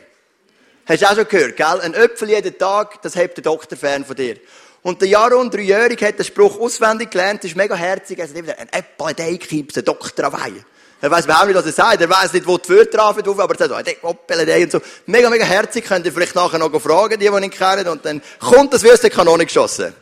Hast 0.87 1.02
du 1.02 1.07
auch 1.07 1.16
schon 1.16 1.28
gehört, 1.28 1.59
gell? 1.59 1.81
Ein 1.83 1.93
Äpfel 1.93 2.31
jeden 2.31 2.57
Tag, 2.57 3.02
das 3.02 3.16
hebt 3.16 3.37
der 3.37 3.45
Doktor 3.45 3.76
fern 3.76 4.07
von 4.07 4.16
dir. 4.16 4.37
Und 4.81 5.02
der 5.02 5.09
Jaron, 5.09 5.50
dreijährig, 5.50 6.02
hat 6.02 6.19
den 6.19 6.25
Spruch 6.25 6.59
auswendig 6.59 7.11
gelernt, 7.11 7.45
ist 7.45 7.57
mega 7.57 7.75
herzig. 7.75 8.19
Er 8.19 8.26
sagt 8.26 8.38
immer, 8.38 8.59
an 8.59 8.69
apple 8.73 9.09
a 9.09 9.12
day 9.12 9.37
keeps 9.37 9.75
the 9.75 9.83
doctor 9.83 10.25
away. 10.25 10.64
Er 11.01 11.11
weiß 11.11 11.25
überhaupt 11.25 11.49
nicht, 11.49 11.57
was 11.57 11.67
er 11.67 11.73
sagt. 11.73 12.01
Er 12.01 12.09
weiß 12.09 12.33
nicht, 12.33 12.47
wo 12.47 12.57
die 12.57 12.69
Wörter 12.71 12.99
drauf 12.99 13.39
aber 13.39 13.61
er 13.61 13.69
sagt, 13.69 13.99
oh, 14.03 14.11
und 14.11 14.73
so. 14.73 14.81
Mega, 15.07 15.29
mega 15.29 15.45
herzig. 15.45 15.85
Könnt 15.85 16.07
ihr 16.07 16.13
vielleicht 16.13 16.35
nachher 16.35 16.59
noch 16.59 16.81
fragen, 16.81 17.19
die, 17.19 17.29
die 17.29 17.45
ihn 17.45 17.51
kennen. 17.51 17.89
Und 17.89 18.05
dann 18.05 18.23
kommt 18.39 18.73
das 18.73 18.83
wie 18.83 18.91
aus 18.91 19.01
der 19.01 19.11
Kanone 19.11 19.45
geschossen. 19.45 19.93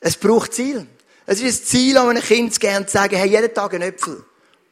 Es 0.00 0.16
braucht 0.16 0.54
Ziel. 0.54 0.86
Es 1.26 1.40
ist 1.40 1.62
ein 1.62 1.66
Ziel, 1.66 1.98
an 1.98 2.08
einem 2.08 2.22
Kind 2.22 2.58
gerne 2.58 2.86
zu 2.86 2.92
sagen, 2.92 3.16
hey, 3.16 3.28
jeden 3.28 3.52
Tag 3.54 3.74
einen 3.74 3.90
Äpfel. 3.90 4.24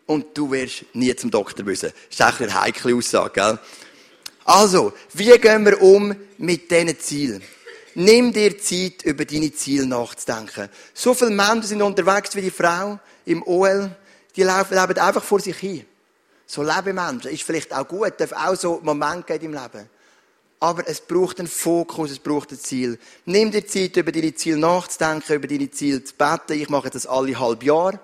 Und 0.07 0.37
du 0.37 0.51
wirst 0.51 0.85
nie 0.93 1.15
zum 1.15 1.31
Doktor 1.31 1.65
müssen. 1.65 1.93
Das 2.09 2.29
ist 2.29 2.41
echt 2.41 2.43
eine 2.43 2.61
heikle 2.61 2.97
Aussage, 2.97 3.31
gell? 3.33 3.59
Also, 4.45 4.93
wie 5.13 5.31
gehen 5.39 5.65
wir 5.65 5.81
um 5.81 6.15
mit 6.39 6.71
diesen 6.71 6.99
Zielen? 6.99 7.43
Nimm 7.95 8.33
dir 8.33 8.59
Zeit, 8.59 9.05
über 9.05 9.25
deine 9.25 9.53
Ziele 9.53 9.87
nachzudenken. 9.87 10.69
So 10.95 11.15
viele 11.15 11.31
Menschen 11.31 11.65
sind 11.65 11.83
unterwegs 11.83 12.35
wie 12.35 12.41
die 12.41 12.51
Frau 12.51 12.99
im 13.27 13.43
OL. 13.45 13.91
Die 14.37 14.43
laufen, 14.43 14.75
leben 14.75 14.99
einfach 14.99 15.23
vor 15.23 15.41
sich 15.41 15.57
hin. 15.57 15.87
So 16.47 16.63
leben 16.63 16.95
Menschen. 16.95 17.31
Ist 17.31 17.43
vielleicht 17.43 17.73
auch 17.73 17.87
gut, 17.87 18.15
darf 18.19 18.33
auch 18.33 18.57
so 18.57 18.81
Momente 18.83 19.39
geben 19.39 19.55
im 19.55 19.61
Leben. 19.61 19.89
Aber 20.63 20.87
es 20.87 21.01
braucht 21.01 21.39
einen 21.39 21.49
Fokus, 21.49 22.11
es 22.11 22.19
braucht 22.19 22.53
ein 22.53 22.59
Ziel. 22.59 22.99
Nimm 23.25 23.51
dir 23.51 23.67
Zeit, 23.67 23.97
über 23.97 24.13
deine 24.13 24.35
Ziele 24.35 24.59
nachzudenken, 24.59 25.37
über 25.37 25.47
deine 25.47 25.71
Ziele 25.71 26.05
zu 26.05 26.15
beten. 26.15 26.61
Ich 26.61 26.69
mache 26.69 26.91
das 26.91 27.07
alle 27.07 27.39
halb 27.39 27.63
Jahr. 27.63 27.99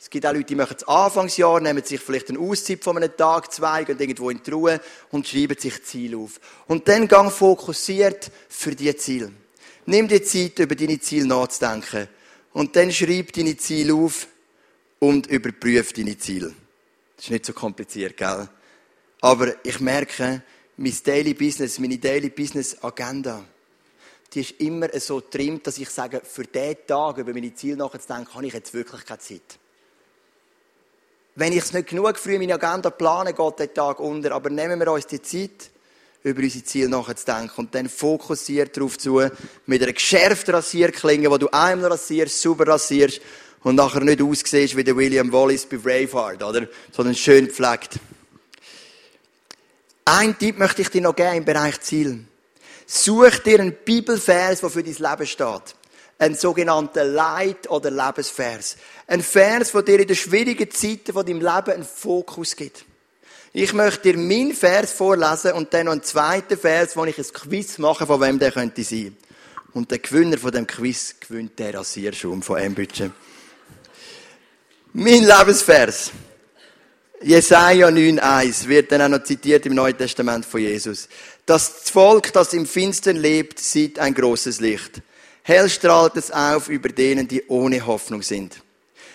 Es 0.00 0.10
gibt 0.10 0.26
auch 0.26 0.32
Leute, 0.32 0.46
die 0.46 0.54
machen 0.56 0.76
es 0.76 0.88
Anfangsjahr, 0.88 1.60
nehmen 1.60 1.84
sich 1.84 2.00
vielleicht 2.00 2.28
eine 2.30 2.40
Auszeit 2.40 2.82
von 2.82 2.96
einem 2.96 3.16
Tag, 3.16 3.52
zwei, 3.52 3.84
gehen 3.84 4.00
irgendwo 4.00 4.30
in 4.30 4.42
die 4.42 4.50
Ruhe 4.50 4.80
und 5.12 5.28
schreiben 5.28 5.56
sich 5.56 5.84
Ziele 5.84 6.16
auf. 6.16 6.40
Und 6.66 6.88
dann 6.88 7.06
gang 7.06 7.30
fokussiert 7.30 8.32
für 8.48 8.74
diese 8.74 8.96
Ziele. 8.96 9.30
Nimm 9.86 10.08
dir 10.08 10.24
Zeit, 10.24 10.58
über 10.58 10.74
deine 10.74 10.98
Ziele 10.98 11.26
nachzudenken. 11.26 12.08
Und 12.52 12.74
dann 12.74 12.90
schreib 12.90 13.32
deine 13.32 13.56
Ziele 13.56 13.94
auf 13.94 14.26
und 15.02 15.26
überprüf 15.26 15.92
deine 15.92 16.16
Ziele. 16.16 16.54
Das 17.16 17.24
ist 17.24 17.30
nicht 17.32 17.46
so 17.46 17.52
kompliziert, 17.52 18.16
gell? 18.16 18.48
Aber 19.20 19.52
ich 19.64 19.80
merke, 19.80 20.42
mein 20.76 20.96
Daily 21.04 21.34
Business, 21.34 21.80
meine 21.80 21.98
Daily 21.98 22.30
Business 22.30 22.80
Agenda, 22.84 23.42
die 24.32 24.42
ist 24.42 24.60
immer 24.60 24.88
so 25.00 25.20
trimmt, 25.20 25.66
dass 25.66 25.78
ich 25.78 25.90
sage, 25.90 26.22
für 26.22 26.44
diesen 26.44 26.86
Tag 26.86 27.18
über 27.18 27.32
meine 27.32 27.52
Ziele 27.52 27.78
nachzudenken, 27.78 28.32
habe 28.32 28.46
ich 28.46 28.52
jetzt 28.52 28.72
wirklich 28.74 29.04
keine 29.04 29.18
Zeit. 29.18 29.58
Wenn 31.34 31.52
ich 31.52 31.64
es 31.64 31.72
nicht 31.72 31.88
genug 31.88 32.16
früh 32.16 32.34
in 32.34 32.40
meine 32.40 32.54
Agenda 32.54 32.90
plane, 32.90 33.34
geht 33.34 33.58
der 33.58 33.74
Tag 33.74 33.98
unter. 33.98 34.30
Aber 34.30 34.50
nehmen 34.50 34.78
wir 34.78 34.92
uns 34.92 35.08
die 35.08 35.20
Zeit, 35.20 35.70
über 36.22 36.40
unsere 36.40 36.62
Ziele 36.62 36.88
nachzudenken 36.88 37.52
und 37.56 37.74
dann 37.74 37.88
fokussiert 37.88 38.76
darauf 38.76 38.96
zu, 38.98 39.20
mit 39.66 39.82
einer 39.82 39.92
geschärften 39.92 40.54
Rasierklinge, 40.54 41.28
wo 41.28 41.38
du 41.38 41.48
einmal 41.48 41.90
rasierst, 41.90 42.40
super 42.40 42.68
rasierst 42.68 43.20
und 43.62 43.76
nachher 43.76 44.00
nicht 44.00 44.22
aussiehst 44.22 44.76
wie 44.76 44.84
der 44.84 44.96
William 44.96 45.32
Wallace 45.32 45.66
bei 45.66 45.76
Braveheart, 45.76 46.42
oder? 46.42 46.66
Sondern 46.90 47.14
schön 47.14 47.46
gepflegt. 47.46 47.98
Ein 50.04 50.36
Tipp 50.38 50.58
möchte 50.58 50.82
ich 50.82 50.88
dir 50.88 51.00
noch 51.00 51.14
geben 51.14 51.36
im 51.36 51.44
Bereich 51.44 51.80
Ziel. 51.80 52.24
Such 52.86 53.38
dir 53.38 53.60
einen 53.60 53.72
Bibelvers, 53.84 54.60
der 54.60 54.70
für 54.70 54.82
dein 54.82 54.94
Leben 54.94 55.26
steht. 55.26 55.76
Ein 56.18 56.34
sogenannter 56.34 57.04
Leit- 57.04 57.70
oder 57.70 57.90
Lebensvers. 57.90 58.76
Ein 59.06 59.22
Vers, 59.22 59.72
der 59.72 59.82
dir 59.82 60.00
in 60.00 60.08
den 60.08 60.16
schwierigen 60.16 60.70
Zeiten 60.70 61.12
von 61.12 61.24
deinem 61.24 61.40
Leben 61.40 61.72
einen 61.72 61.84
Fokus 61.84 62.56
gibt. 62.56 62.84
Ich 63.52 63.72
möchte 63.72 64.12
dir 64.12 64.18
meinen 64.18 64.54
Vers 64.54 64.92
vorlesen 64.92 65.52
und 65.52 65.72
dann 65.74 65.86
noch 65.86 65.92
einen 65.92 66.02
zweiten 66.02 66.58
Vers, 66.58 66.96
wo 66.96 67.04
ich 67.04 67.18
ein 67.18 67.32
Quiz 67.32 67.78
mache, 67.78 68.06
von 68.06 68.20
wem 68.20 68.38
der 68.38 68.50
könnte 68.50 68.82
sein. 68.82 69.16
Und 69.72 69.90
der 69.90 69.98
Gewinner 69.98 70.38
von 70.38 70.52
dem 70.52 70.66
Quiz 70.66 71.16
gewinnt 71.20 71.58
der 71.58 71.74
Rasierschaum 71.74 72.42
von 72.42 72.58
M-Budget. 72.58 73.10
Mein 74.94 75.24
Lebensvers. 75.24 76.10
Jesaja 77.22 77.88
9,1 77.88 78.68
wird 78.68 78.92
dann 78.92 79.00
auch 79.00 79.08
noch 79.08 79.24
zitiert 79.24 79.64
im 79.64 79.74
Neuen 79.74 79.96
Testament 79.96 80.44
von 80.44 80.60
Jesus. 80.60 81.08
Das 81.46 81.66
Volk, 81.90 82.30
das 82.34 82.52
im 82.52 82.66
Finstern 82.66 83.16
lebt, 83.16 83.58
sieht 83.58 83.98
ein 83.98 84.12
großes 84.12 84.60
Licht. 84.60 85.00
Hell 85.44 85.70
strahlt 85.70 86.18
es 86.18 86.30
auf 86.30 86.68
über 86.68 86.90
denen, 86.90 87.26
die 87.26 87.42
ohne 87.48 87.86
Hoffnung 87.86 88.20
sind. 88.20 88.60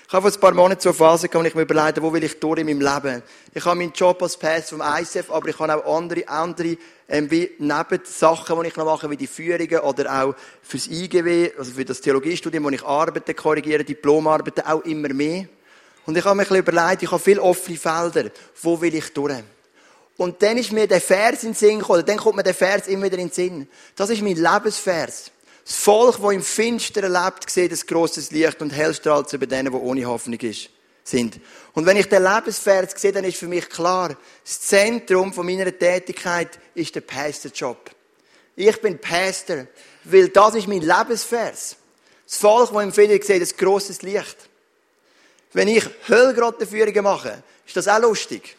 Ich 0.08 0.14
habe 0.14 0.32
vor 0.32 0.36
ein 0.36 0.42
paar 0.42 0.54
Monaten 0.56 0.82
zur 0.82 0.96
Phase 0.96 1.28
gekommen, 1.28 1.46
ich 1.46 1.54
mir 1.54 1.62
überlegt, 1.62 2.02
wo 2.02 2.12
will 2.12 2.24
ich 2.24 2.40
durch 2.40 2.60
in 2.60 2.66
meinem 2.66 2.82
Leben? 2.82 3.22
Ich 3.54 3.64
habe 3.64 3.76
meinen 3.78 3.94
Job 3.94 4.20
als 4.24 4.36
Pass 4.36 4.72
vom 4.72 4.82
ICF, 4.82 5.30
aber 5.30 5.50
ich 5.50 5.60
habe 5.60 5.86
auch 5.86 5.96
andere, 5.96 6.28
andere, 6.28 6.78
ähm, 7.08 7.30
wie 7.30 7.52
neben 7.60 8.02
Sachen, 8.04 8.60
die 8.62 8.70
ich 8.70 8.76
noch 8.78 8.86
mache, 8.86 9.12
wie 9.12 9.18
die 9.18 9.28
Führungen 9.28 9.80
oder 9.82 10.24
auch 10.24 10.36
fürs 10.64 10.88
IGW, 10.88 11.52
also 11.56 11.72
für 11.72 11.86
das 11.86 12.02
Theologiestudium, 12.02 12.64
wo 12.64 12.70
ich 12.70 12.84
arbeite, 12.84 13.36
korrigiere, 13.36 13.84
Diplomarbeiten, 13.84 14.66
auch 14.66 14.82
immer 14.82 15.10
mehr. 15.10 15.48
Und 16.08 16.18
ich 16.18 16.24
habe 16.24 16.36
mir 16.36 16.44
ein 16.44 16.48
bisschen 16.48 16.64
überlegt, 16.64 17.04
ich 17.04 17.12
habe 17.12 17.22
viele 17.22 17.42
offene 17.42 17.78
Felder. 17.78 18.32
Wo 18.62 18.80
will 18.80 18.96
ich 18.96 19.14
durch? 19.14 19.44
Und 20.16 20.42
dann 20.42 20.58
ist 20.58 20.72
mir 20.72 20.88
der 20.88 21.02
Vers 21.02 21.44
in 21.44 21.50
den 21.50 21.56
Sinn 21.56 21.80
gekommen, 21.80 22.04
dann 22.06 22.18
kommt 22.18 22.38
mir 22.38 22.44
der 22.44 22.54
Vers 22.54 22.88
immer 22.88 23.06
wieder 23.06 23.18
in 23.18 23.28
den 23.28 23.34
Sinn. 23.34 23.68
Das 23.94 24.10
ist 24.10 24.22
mein 24.22 24.38
Lebensvers. 24.38 25.32
Das 25.66 25.76
Volk, 25.76 26.22
das 26.22 26.32
im 26.32 26.42
Finsteren 26.42 27.12
lebt, 27.12 27.50
sieht 27.50 27.74
ein 27.74 27.80
grosses 27.86 28.32
Licht 28.32 28.62
und 28.62 28.70
hell 28.72 28.94
strahlt 28.94 29.32
über 29.34 29.46
denen, 29.46 29.72
die 29.72 29.78
ohne 29.78 30.06
Hoffnung 30.06 30.40
sind. 31.04 31.42
Und 31.74 31.86
wenn 31.86 31.98
ich 31.98 32.08
den 32.08 32.24
Lebensvers 32.24 32.94
sehe, 32.96 33.12
dann 33.12 33.26
ist 33.26 33.38
für 33.38 33.50
mich 33.50 33.68
klar, 33.68 34.16
das 34.46 34.62
Zentrum 34.62 35.34
meiner 35.36 35.78
Tätigkeit 35.78 36.58
ist 36.74 36.96
der 36.96 37.02
Pastorjob. 37.02 37.92
Ich 38.56 38.82
bin 38.82 38.98
Pastor, 38.98 39.68
weil 40.06 40.30
das 40.30 40.56
ist 40.56 40.70
mein 40.70 40.82
Lebensvers. 40.82 41.76
Das 42.26 42.38
Volk, 42.38 42.72
das 42.72 42.84
im 42.84 42.94
Finsteren 42.94 43.42
sieht, 43.42 43.42
ein 43.42 43.58
grosses 43.58 44.02
Licht. 44.04 44.47
Wenn 45.54 45.68
ich 45.68 45.84
Höllgrottenführungen 46.08 47.04
mache, 47.04 47.44
ist 47.66 47.76
das 47.76 47.88
auch 47.88 48.02
lustig. 48.02 48.56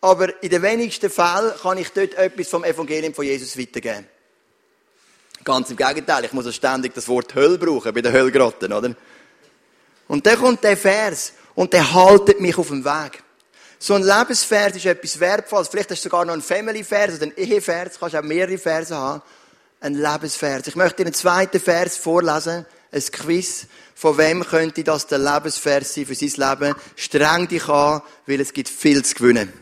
Aber 0.00 0.42
in 0.42 0.50
den 0.50 0.62
wenigsten 0.62 1.10
Fällen 1.10 1.52
kann 1.62 1.78
ich 1.78 1.90
dort 1.90 2.14
etwas 2.14 2.48
vom 2.48 2.64
Evangelium 2.64 3.14
von 3.14 3.24
Jesus 3.24 3.58
weitergeben. 3.58 4.06
Ganz 5.44 5.70
im 5.70 5.76
Gegenteil, 5.76 6.24
ich 6.24 6.32
muss 6.32 6.46
auch 6.46 6.52
ständig 6.52 6.94
das 6.94 7.08
Wort 7.08 7.34
Höll 7.34 7.58
brauchen 7.58 7.92
bei 7.92 8.00
den 8.00 8.12
Höllgrotten, 8.12 8.72
oder? 8.72 8.94
Und 10.08 10.26
dann 10.26 10.38
kommt 10.38 10.62
der 10.62 10.76
Vers 10.76 11.32
und 11.54 11.72
der 11.72 11.92
haltet 11.92 12.40
mich 12.40 12.56
auf 12.58 12.68
dem 12.68 12.84
Weg. 12.84 13.22
So 13.78 13.94
ein 13.94 14.02
Lebensvers 14.04 14.76
ist 14.76 14.86
etwas 14.86 15.18
Wertvolles. 15.18 15.68
Vielleicht 15.68 15.90
hast 15.90 16.04
du 16.04 16.08
sogar 16.08 16.24
noch 16.24 16.34
einen 16.34 16.42
Family-Vers 16.42 17.16
oder 17.16 17.22
einen 17.22 17.36
Ehe-Vers. 17.36 17.94
Du 17.94 17.98
kannst 17.98 18.14
auch 18.14 18.22
mehrere 18.22 18.56
Verse 18.56 18.94
haben. 18.94 19.22
Ein 19.80 19.94
Lebensvers. 19.94 20.68
Ich 20.68 20.76
möchte 20.76 20.98
dir 20.98 21.06
einen 21.06 21.14
zweiten 21.14 21.58
Vers 21.58 21.96
vorlesen. 21.96 22.64
Ein 22.92 23.02
Quiz. 23.02 23.66
Von 23.94 24.18
wem 24.18 24.44
könnte 24.44 24.84
das 24.84 25.06
der 25.06 25.18
Lebensvers 25.18 25.94
sein 25.94 26.06
für 26.06 26.14
sein 26.14 26.32
Leben? 26.36 26.74
Streng 26.96 27.48
dich 27.48 27.68
an, 27.68 28.02
weil 28.26 28.40
es 28.40 28.52
gibt 28.52 28.68
viel 28.68 29.04
zu 29.04 29.14
gewinnen. 29.14 29.52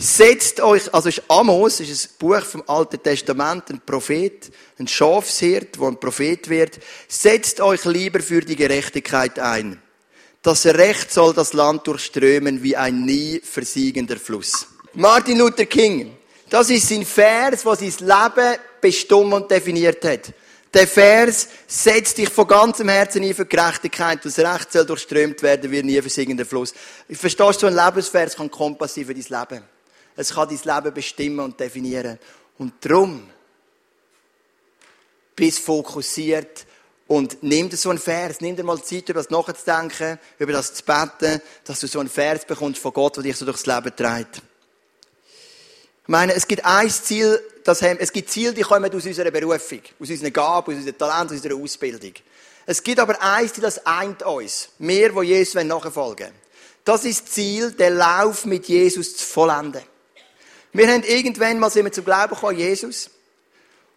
Setzt 0.00 0.60
euch, 0.60 0.94
also 0.94 1.08
ist 1.08 1.22
Amos, 1.26 1.80
ist 1.80 2.04
ein 2.04 2.14
Buch 2.20 2.42
vom 2.42 2.62
Alten 2.68 3.02
Testament, 3.02 3.68
ein 3.68 3.80
Prophet, 3.84 4.48
ein 4.78 4.86
Schafshirt, 4.86 5.76
wo 5.76 5.88
ein 5.88 5.98
Prophet 5.98 6.48
wird. 6.48 6.78
Setzt 7.08 7.60
euch 7.60 7.84
lieber 7.84 8.20
für 8.20 8.40
die 8.40 8.54
Gerechtigkeit 8.54 9.40
ein. 9.40 9.82
Das 10.40 10.66
Recht 10.66 11.12
soll 11.12 11.34
das 11.34 11.52
Land 11.52 11.84
durchströmen 11.88 12.62
wie 12.62 12.76
ein 12.76 13.04
nie 13.04 13.40
versiegender 13.40 14.18
Fluss. 14.18 14.68
Martin 14.94 15.38
Luther 15.38 15.66
King, 15.66 16.16
das 16.48 16.70
ist 16.70 16.88
sein 16.88 17.04
Vers, 17.04 17.66
was 17.66 17.80
sein 17.80 17.92
Leben 17.98 18.56
bestimmt 18.80 19.34
und 19.34 19.50
definiert 19.50 20.04
hat. 20.04 20.32
Der 20.74 20.86
Vers 20.86 21.48
setzt 21.66 22.18
dich 22.18 22.28
von 22.28 22.46
ganzem 22.46 22.88
Herzen 22.88 23.24
ein 23.24 23.34
für 23.34 23.46
Gerechtigkeit. 23.46 24.24
Das 24.24 24.38
Recht 24.38 24.72
soll 24.72 24.84
durchströmt 24.84 25.42
werden 25.42 25.70
wie 25.70 25.82
nie 25.82 26.00
versiegender 26.00 26.44
Fluss. 26.44 26.74
Verstehe, 27.10 27.52
so 27.52 27.66
ein 27.66 27.74
Lebensvers 27.74 28.36
kann 28.36 28.50
Kompass 28.50 28.94
sein 28.94 29.06
für 29.06 29.14
dein 29.14 29.22
Leben. 29.22 29.64
Es 30.16 30.34
kann 30.34 30.48
dein 30.48 30.76
Leben 30.76 30.94
bestimmen 30.94 31.40
und 31.40 31.58
definieren. 31.58 32.18
Und 32.58 32.74
darum, 32.80 33.30
bist 35.38 35.60
fokussiert 35.60 36.66
und 37.06 37.42
nimm 37.42 37.70
dir 37.70 37.76
so 37.76 37.90
einen 37.90 37.98
Vers, 37.98 38.40
nimm 38.40 38.56
dir 38.56 38.64
mal 38.64 38.82
Zeit, 38.82 39.08
über 39.08 39.20
das 39.20 39.30
nachzudenken, 39.30 40.18
über 40.38 40.52
das 40.52 40.74
zu 40.74 40.82
beten, 40.84 41.40
dass 41.64 41.80
du 41.80 41.86
so 41.86 42.00
einen 42.00 42.10
Vers 42.10 42.44
bekommst 42.44 42.82
von 42.82 42.92
Gott, 42.92 43.16
der 43.16 43.22
dich 43.22 43.36
so 43.36 43.44
durchs 43.44 43.64
Leben 43.64 43.94
trägt. 43.94 44.42
Ich 46.02 46.08
meine, 46.08 46.34
es 46.34 46.46
gibt 46.48 46.64
ein 46.64 46.90
Ziel, 46.90 47.40
das 47.68 47.82
haben, 47.82 47.98
es 48.00 48.10
gibt 48.10 48.30
Ziele, 48.30 48.54
die 48.54 48.62
kommen 48.62 48.92
aus 48.92 49.04
unserer 49.04 49.30
Berufung, 49.30 49.82
aus 50.00 50.08
unseren 50.08 50.32
Gaben, 50.32 50.72
aus 50.72 50.78
unserem 50.78 50.98
Talent, 50.98 51.30
aus 51.30 51.36
unserer 51.36 51.56
Ausbildung. 51.56 52.14
Es 52.64 52.82
gibt 52.82 52.98
aber 52.98 53.20
ein 53.20 53.48
Ziel, 53.48 53.62
das 53.62 53.84
eint 53.86 54.22
uns. 54.22 54.70
Wir, 54.78 55.10
die 55.10 55.26
Jesus 55.26 55.62
nachfolgen 55.62 55.94
wollen. 55.94 56.32
Das 56.84 57.04
ist 57.04 57.26
das 57.26 57.32
Ziel, 57.32 57.72
den 57.72 57.96
Lauf 57.96 58.46
mit 58.46 58.66
Jesus 58.66 59.16
zu 59.16 59.24
vollenden. 59.24 59.82
Wir 60.72 60.88
haben 60.88 61.02
irgendwann 61.02 61.58
mal 61.58 61.70
sind 61.70 61.84
wir 61.84 61.92
zum 61.92 62.04
Glauben 62.04 62.34
gekommen, 62.34 62.58
Jesus. 62.58 63.10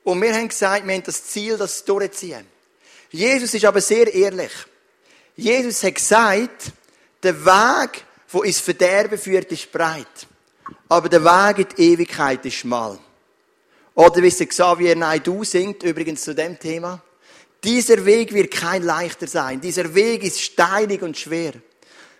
Und 0.03 0.21
wir 0.21 0.33
haben 0.33 0.47
gesagt, 0.47 0.85
wir 0.85 0.93
haben 0.93 1.03
das 1.03 1.25
Ziel, 1.25 1.57
das 1.57 1.85
durchziehen. 1.85 2.45
Jesus 3.09 3.53
ist 3.53 3.65
aber 3.65 3.81
sehr 3.81 4.13
ehrlich. 4.13 4.51
Jesus 5.35 5.83
hat 5.83 5.95
gesagt, 5.95 6.71
der 7.23 7.45
Weg, 7.45 8.03
wo 8.29 8.41
ins 8.43 8.59
Verderben 8.59 9.17
führt, 9.17 9.51
ist 9.51 9.71
breit. 9.71 10.27
Aber 10.89 11.07
der 11.07 11.23
Weg 11.23 11.59
in 11.59 11.75
die 11.75 11.93
Ewigkeit 11.93 12.45
ist 12.45 12.55
schmal. 12.55 12.99
Oder 13.95 14.21
wie 14.21 14.27
es 14.27 14.39
Xavier 14.39 14.95
Naidu 14.95 15.43
singt, 15.43 15.83
übrigens 15.83 16.23
zu 16.23 16.33
dem 16.33 16.57
Thema. 16.57 17.01
Dieser 17.63 18.05
Weg 18.05 18.33
wird 18.33 18.51
kein 18.51 18.83
leichter 18.83 19.27
sein. 19.27 19.61
Dieser 19.61 19.93
Weg 19.93 20.23
ist 20.23 20.41
steinig 20.41 21.01
und 21.01 21.17
schwer. 21.17 21.53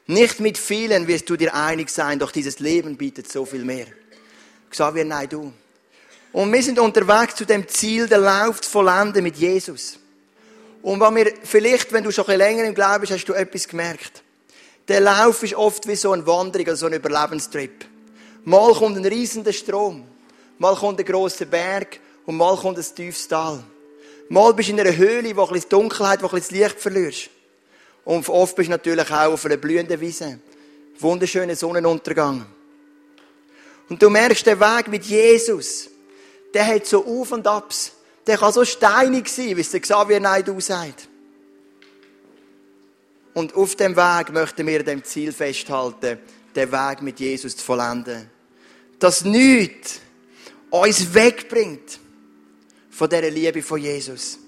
Nicht 0.07 0.39
mit 0.39 0.57
vielen 0.57 1.07
wirst 1.07 1.29
du 1.29 1.37
dir 1.37 1.53
einig 1.55 1.89
sein, 1.89 2.19
doch 2.19 2.31
dieses 2.31 2.59
Leben 2.59 2.97
bietet 2.97 3.31
so 3.31 3.45
viel 3.45 3.63
mehr. 3.63 3.87
Xavier, 4.69 5.05
du. 5.27 5.53
Und 6.33 6.53
wir 6.53 6.63
sind 6.63 6.79
unterwegs 6.79 7.35
zu 7.35 7.45
dem 7.45 7.67
Ziel, 7.67 8.07
der 8.07 8.19
Lauf 8.19 8.61
zu 8.61 8.69
vollenden 8.69 9.23
mit 9.23 9.35
Jesus. 9.37 9.97
Und 10.81 10.99
was 10.99 11.11
mir, 11.11 11.33
vielleicht, 11.43 11.91
wenn 11.91 12.03
du 12.03 12.11
schon 12.11 12.25
ein 12.25 12.37
bisschen 12.37 12.39
länger 12.39 12.63
im 12.65 12.73
Glauben 12.73 13.01
bist, 13.01 13.13
hast 13.13 13.25
du 13.25 13.33
etwas 13.33 13.67
gemerkt. 13.67 14.23
Der 14.87 15.01
Lauf 15.01 15.43
ist 15.43 15.53
oft 15.55 15.87
wie 15.87 15.95
so 15.95 16.11
eine 16.11 16.25
Wanderung, 16.25 16.67
also 16.67 16.81
so 16.81 16.85
ein 16.87 16.93
Überlebenstrip. 16.93 17.85
Mal 18.43 18.73
kommt 18.73 18.97
ein 18.97 19.05
riesiger 19.05 19.53
Strom, 19.53 20.05
mal 20.61 20.75
kommt 20.75 20.99
ein 20.99 21.05
grosser 21.05 21.45
Berg 21.45 21.99
und 22.27 22.37
mal 22.37 22.55
kommt 22.55 22.77
ein 22.77 22.95
tiefes 22.95 23.27
Tal. 23.27 23.63
Mal 24.29 24.53
bist 24.53 24.69
du 24.69 24.73
in 24.73 24.79
einer 24.79 24.95
Höhle, 24.95 25.35
wo 25.35 25.45
ein 25.45 25.53
bisschen 25.53 25.71
Dunkelheit, 25.71 26.21
wo 26.21 26.27
ein 26.27 26.35
bisschen 26.35 26.59
Licht 26.59 26.79
verlierst. 26.79 27.29
Und 28.05 28.29
oft 28.29 28.55
bist 28.55 28.67
du 28.67 28.71
natürlich 28.71 29.09
auch 29.09 29.33
auf 29.33 29.43
einer 29.43 29.57
blühenden 29.57 29.99
Wiese. 29.99 30.39
Wunderschöner 30.99 31.55
Sonnenuntergang. 31.55 32.45
Und 33.89 34.03
du 34.03 34.11
merkst, 34.11 34.45
der 34.45 34.59
Weg 34.59 34.87
mit 34.87 35.03
Jesus, 35.03 35.89
der 36.53 36.67
hat 36.67 36.85
so 36.85 37.07
Auf 37.07 37.31
und 37.31 37.47
Abs. 37.47 37.93
Der 38.27 38.37
kann 38.37 38.53
so 38.53 38.63
steinig 38.63 39.29
sein, 39.29 39.57
wie 39.57 39.61
es 39.61 39.71
der 39.71 39.79
Xavier 39.79 40.19
Naidoo 40.19 40.59
sagt. 40.59 41.07
Und 43.33 43.55
auf 43.55 43.75
dem 43.75 43.95
Weg 43.95 44.31
möchten 44.31 44.67
wir 44.67 44.83
dem 44.83 45.03
Ziel 45.03 45.33
festhalten, 45.33 46.19
den 46.55 46.71
Weg 46.71 47.01
mit 47.01 47.19
Jesus 47.19 47.57
zu 47.57 47.65
vollenden. 47.65 48.29
Dass 48.99 49.25
nichts 49.25 50.01
uns 50.71 51.13
wegbringt 51.13 51.99
von 52.89 53.09
dieser 53.09 53.29
Liebe 53.29 53.61
von 53.61 53.79
Jesus. 53.79 54.39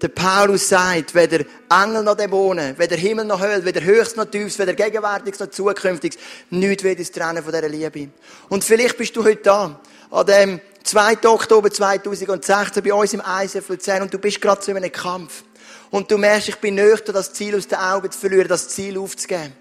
Der 0.00 0.08
Paulus 0.08 0.68
sagt, 0.68 1.14
weder 1.14 1.44
Engel 1.70 2.02
noch 2.02 2.16
Dämonen, 2.16 2.76
weder 2.76 2.96
Himmel 2.96 3.24
noch 3.24 3.40
Hölle, 3.40 3.64
weder 3.64 3.82
höchst 3.82 4.16
noch 4.16 4.24
tiefst, 4.24 4.58
weder 4.58 4.74
gegenwärtiges 4.74 5.38
noch 5.38 5.50
zukünftiges, 5.50 6.18
nichts 6.50 6.82
wird 6.82 6.98
uns 6.98 7.12
trennen 7.12 7.42
von 7.42 7.52
dieser 7.52 7.68
Liebe. 7.68 8.08
Und 8.48 8.64
vielleicht 8.64 8.96
bist 8.98 9.14
du 9.14 9.22
heute 9.22 9.42
da, 9.42 9.80
an 10.10 10.26
dem 10.26 10.60
2. 10.82 11.28
Oktober 11.28 11.70
2016 11.70 12.82
bei 12.82 12.92
uns 12.92 13.12
im 13.12 13.22
ISF 13.42 13.68
Luzern 13.68 14.02
und 14.02 14.12
du 14.12 14.18
bist 14.18 14.40
gerade 14.40 14.60
zu 14.60 14.74
einem 14.74 14.90
Kampf. 14.90 15.44
Und 15.90 16.10
du 16.10 16.18
merkst, 16.18 16.48
ich 16.48 16.56
bin 16.56 16.74
nöchter, 16.74 17.12
das 17.12 17.32
Ziel 17.32 17.54
aus 17.54 17.68
den 17.68 17.78
Augen 17.78 18.10
zu 18.10 18.18
verlieren, 18.18 18.48
das 18.48 18.70
Ziel 18.70 18.98
aufzugeben. 18.98 19.52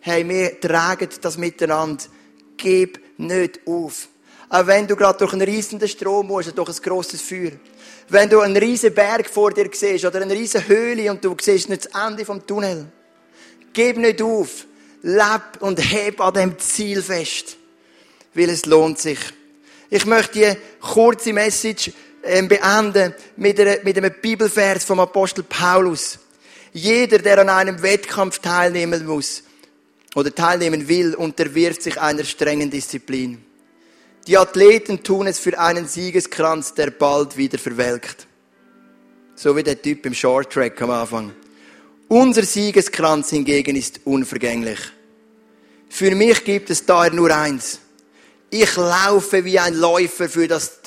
Hey, 0.00 0.28
wir 0.28 0.60
tragen 0.60 1.08
das 1.20 1.38
miteinander. 1.38 2.04
Gib 2.56 3.00
nicht 3.18 3.60
auf. 3.66 4.08
Auch 4.52 4.66
wenn 4.66 4.88
du 4.88 4.96
gerade 4.96 5.16
durch 5.16 5.32
einen 5.32 5.42
riesigen 5.42 5.86
Strom 5.86 6.26
musst, 6.26 6.58
durch 6.58 6.68
ein 6.68 6.82
grosses 6.82 7.22
Feuer. 7.22 7.52
Wenn 8.08 8.28
du 8.28 8.40
einen 8.40 8.56
riesen 8.56 8.92
Berg 8.92 9.30
vor 9.30 9.52
dir 9.52 9.70
siehst 9.72 10.04
oder 10.04 10.20
eine 10.20 10.34
riesen 10.34 10.66
Höhle 10.66 11.08
und 11.08 11.24
du 11.24 11.36
siehst 11.40 11.68
nicht 11.68 11.86
das 11.86 12.08
Ende 12.08 12.24
vom 12.24 12.44
Tunnel. 12.44 12.86
Gib 13.72 13.96
nicht 13.96 14.20
auf. 14.20 14.66
Leb 15.02 15.60
und 15.60 15.78
heb 15.78 16.20
an 16.20 16.34
dem 16.34 16.58
Ziel 16.58 17.00
fest. 17.00 17.56
Weil 18.34 18.50
es 18.50 18.66
lohnt 18.66 18.98
sich. 18.98 19.20
Ich 19.88 20.04
möchte 20.04 20.40
die 20.40 20.56
kurze 20.80 21.32
Message 21.32 21.92
ähm, 22.24 22.48
beenden 22.48 23.14
mit 23.36 23.60
einem 23.60 24.14
Bibelvers 24.20 24.84
vom 24.84 24.98
Apostel 24.98 25.44
Paulus. 25.44 26.18
Jeder, 26.72 27.18
der 27.18 27.38
an 27.38 27.48
einem 27.48 27.82
Wettkampf 27.82 28.40
teilnehmen 28.40 29.06
muss 29.06 29.44
oder 30.16 30.34
teilnehmen 30.34 30.88
will, 30.88 31.14
unterwirft 31.14 31.82
sich 31.82 32.00
einer 32.00 32.24
strengen 32.24 32.68
Disziplin. 32.68 33.44
Die 34.26 34.36
Athleten 34.36 35.02
tun 35.02 35.26
es 35.26 35.38
für 35.38 35.58
einen 35.58 35.88
Siegeskranz, 35.88 36.74
der 36.74 36.90
bald 36.90 37.36
wieder 37.36 37.58
verwelkt. 37.58 38.26
So 39.34 39.56
wie 39.56 39.62
der 39.62 39.80
Typ 39.80 40.04
im 40.04 40.14
Short 40.14 40.52
Track 40.52 40.80
am 40.82 40.90
Anfang. 40.90 41.32
Unser 42.08 42.42
Siegeskranz 42.42 43.30
hingegen 43.30 43.76
ist 43.76 44.00
unvergänglich. 44.04 44.78
Für 45.88 46.14
mich 46.14 46.44
gibt 46.44 46.70
es 46.70 46.84
daher 46.84 47.12
nur 47.12 47.34
eins. 47.34 47.80
Ich 48.50 48.76
laufe 48.76 49.44
wie 49.44 49.58
ein 49.58 49.74
Läufer, 49.74 50.28
für 50.28 50.46
das, 50.46 50.80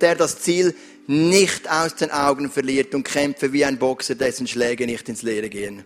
der 0.00 0.14
das 0.14 0.40
Ziel 0.40 0.74
nicht 1.06 1.70
aus 1.70 1.94
den 1.94 2.10
Augen 2.10 2.50
verliert 2.50 2.94
und 2.94 3.04
kämpfe 3.04 3.52
wie 3.52 3.64
ein 3.64 3.78
Boxer, 3.78 4.14
dessen 4.14 4.46
Schläge 4.46 4.86
nicht 4.86 5.08
ins 5.08 5.22
Leere 5.22 5.48
gehen. 5.48 5.84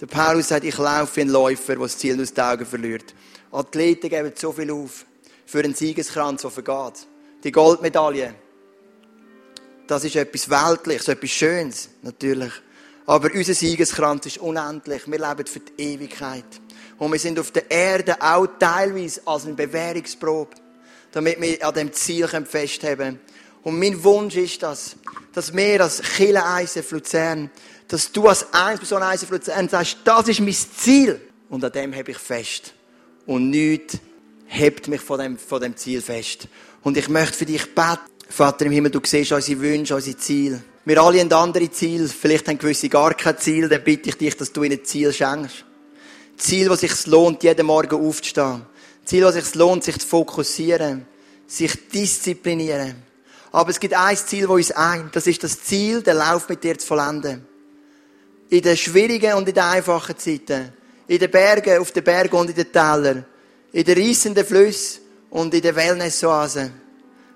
Der 0.00 0.06
Paulus 0.06 0.48
sagt, 0.48 0.64
ich 0.64 0.78
laufe 0.78 1.16
wie 1.16 1.20
ein 1.22 1.28
Läufer, 1.28 1.74
der 1.74 1.82
das 1.82 1.98
Ziel 1.98 2.20
aus 2.20 2.32
den 2.32 2.44
Augen 2.44 2.66
verliert. 2.66 3.14
Athleten 3.52 4.08
geben 4.08 4.32
so 4.34 4.52
viel 4.52 4.70
auf 4.70 5.04
für 5.50 5.64
einen 5.64 5.74
Siegeskranz, 5.74 6.42
der 6.42 6.50
vergeht. 6.52 7.08
Die 7.42 7.50
Goldmedaille. 7.50 8.34
Das 9.88 10.04
ist 10.04 10.14
etwas 10.14 10.48
Weltliches, 10.48 11.08
etwas 11.08 11.30
Schönes, 11.30 11.88
natürlich. 12.02 12.52
Aber 13.04 13.30
unser 13.34 13.54
Siegeskranz 13.54 14.26
ist 14.26 14.38
unendlich. 14.38 15.10
Wir 15.10 15.18
leben 15.18 15.46
für 15.46 15.58
die 15.58 15.82
Ewigkeit. 15.82 16.44
Und 16.98 17.10
wir 17.10 17.18
sind 17.18 17.36
auf 17.40 17.50
der 17.50 17.68
Erde 17.68 18.22
auch 18.22 18.46
teilweise 18.60 19.22
als 19.24 19.46
eine 19.46 19.54
Bewährungsprobe, 19.54 20.54
damit 21.10 21.40
wir 21.40 21.66
an 21.66 21.74
dem 21.74 21.92
Ziel 21.92 22.28
festhalten 22.28 22.98
können. 22.98 23.20
Und 23.64 23.76
mein 23.80 24.04
Wunsch 24.04 24.36
ist 24.36 24.62
das, 24.62 24.94
dass 25.32 25.52
wir 25.52 25.80
als 25.80 26.00
Kille 26.00 26.42
ISF 26.62 26.92
Luzern, 26.92 27.50
dass 27.88 28.12
du 28.12 28.28
als 28.28 28.46
Einzelperson 28.52 29.02
ISF 29.02 29.30
Luzern 29.30 29.68
sagst, 29.68 29.96
das 30.04 30.28
ist 30.28 30.38
mein 30.38 30.54
Ziel. 30.54 31.20
Und 31.48 31.64
an 31.64 31.72
dem 31.72 31.92
habe 31.92 32.12
ich 32.12 32.18
fest. 32.18 32.72
Und 33.26 33.50
nichts 33.50 33.98
hebt 34.50 34.88
mich 34.88 35.00
von 35.00 35.18
dem, 35.18 35.38
von 35.38 35.60
dem 35.60 35.76
Ziel 35.76 36.02
fest. 36.02 36.48
Und 36.82 36.96
ich 36.96 37.08
möchte 37.08 37.38
für 37.38 37.46
dich 37.46 37.74
beten. 37.74 38.00
Vater 38.28 38.66
im 38.66 38.72
Himmel, 38.72 38.90
du 38.90 39.00
siehst 39.02 39.32
unsere 39.32 39.60
Wünsche, 39.60 39.94
unsere 39.94 40.16
Ziele. 40.16 40.62
Wir 40.84 41.02
alle 41.02 41.20
haben 41.20 41.32
andere 41.32 41.70
Ziele. 41.70 42.08
Vielleicht 42.08 42.48
haben 42.48 42.58
gewisse 42.58 42.88
gar 42.88 43.14
kein 43.14 43.38
Ziel. 43.38 43.68
Dann 43.68 43.82
bitte 43.82 44.08
ich 44.08 44.16
dich, 44.16 44.36
dass 44.36 44.52
du 44.52 44.62
ihnen 44.62 44.84
Ziel 44.84 45.12
schenkst. 45.12 45.64
Ziel, 46.36 46.70
wo 46.70 46.74
sich 46.74 47.06
lohnt, 47.06 47.42
jeden 47.42 47.66
Morgen 47.66 48.06
aufzustehen. 48.06 48.62
Ziel, 49.04 49.24
wo 49.24 49.30
sich 49.30 49.54
lohnt, 49.54 49.84
sich 49.84 49.98
zu 49.98 50.06
fokussieren. 50.06 51.06
Sich 51.46 51.88
disziplinieren. 51.88 52.96
Aber 53.52 53.70
es 53.70 53.80
gibt 53.80 53.94
ein 53.94 54.16
Ziel, 54.16 54.42
das 54.42 54.50
uns 54.50 54.72
eint. 54.72 55.14
Das 55.14 55.26
ist 55.26 55.42
das 55.42 55.62
Ziel, 55.62 56.02
den 56.02 56.16
Lauf 56.16 56.48
mit 56.48 56.62
dir 56.62 56.78
zu 56.78 56.86
vollenden. 56.86 57.46
In 58.48 58.62
den 58.62 58.76
schwierigen 58.76 59.34
und 59.34 59.48
in 59.48 59.54
den 59.54 59.64
einfachen 59.64 60.16
Zeiten. 60.16 60.72
In 61.08 61.18
den 61.18 61.30
Bergen, 61.30 61.80
auf 61.80 61.90
den 61.92 62.04
Bergen 62.04 62.36
und 62.36 62.50
in 62.50 62.56
den 62.56 62.72
Tälern 62.72 63.26
in 63.72 63.84
den 63.84 63.98
reissenden 63.98 64.44
Flüssen 64.44 65.02
und 65.30 65.54
in 65.54 65.62
den 65.62 65.76
Wellnessoasen. 65.76 66.72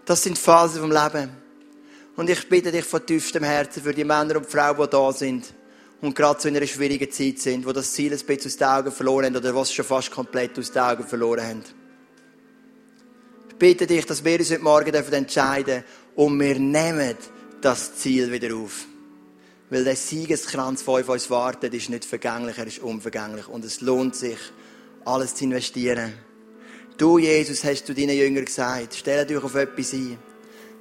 Das 0.05 0.23
sind 0.23 0.38
Phasen 0.38 0.81
vom 0.81 0.90
Leben. 0.90 1.31
Und 2.16 2.31
ich 2.31 2.49
bitte 2.49 2.70
dich 2.70 2.85
von 2.85 3.05
tiefstem 3.05 3.44
Herzen 3.44 3.83
für 3.83 3.94
die 3.94 4.05
Männer 4.05 4.37
und 4.37 4.47
Frauen, 4.47 4.77
die 4.77 4.90
da 4.90 5.12
sind 5.12 5.53
und 6.01 6.14
gerade 6.14 6.40
so 6.40 6.49
in 6.49 6.57
einer 6.57 6.66
schwierigen 6.66 7.11
Zeit 7.11 7.38
sind, 7.38 7.66
wo 7.66 7.73
das 7.73 7.92
Ziel 7.92 8.12
ein 8.12 8.18
bisschen 8.18 8.51
aus 8.51 8.57
den 8.57 8.66
Augen 8.68 8.92
verloren 8.92 9.27
haben 9.27 9.37
oder 9.37 9.55
was 9.55 9.73
schon 9.73 9.85
fast 9.85 10.11
komplett 10.11 10.59
aus 10.59 10.70
den 10.70 10.83
Augen 10.83 11.05
verloren 11.05 11.47
haben. 11.47 11.64
Ich 13.49 13.57
bitte 13.57 13.87
dich, 13.87 14.05
dass 14.05 14.25
wir 14.25 14.38
uns 14.38 14.51
heute 14.51 14.62
Morgen 14.62 14.94
entscheiden 14.94 15.64
dürfen 15.64 15.85
und 16.16 16.40
wir 16.40 16.59
nehmen 16.59 17.16
das 17.61 17.97
Ziel 17.97 18.31
wieder 18.31 18.55
auf. 18.55 18.85
Weil 19.70 19.85
der 19.85 19.97
Siegeskranz, 19.97 20.85
der 20.85 20.94
auf 20.94 21.09
uns 21.09 21.31
wartet, 21.31 21.73
ist 21.73 21.88
nicht 21.88 22.05
vergänglich, 22.05 22.59
er 22.59 22.66
ist 22.66 22.81
unvergänglich. 22.81 23.49
Und 23.49 23.64
es 23.64 23.81
lohnt 23.81 24.14
sich, 24.14 24.38
alles 25.05 25.35
zu 25.35 25.44
investieren. 25.44 26.12
Du, 26.96 27.18
Jesus, 27.18 27.64
hast 27.64 27.88
du 27.88 27.94
deinen 27.94 28.16
Jüngern 28.16 28.44
gesagt, 28.44 28.94
stell 28.94 29.26
dich 29.26 29.42
auf 29.42 29.54
etwas 29.57 29.92
ein. 29.94 30.16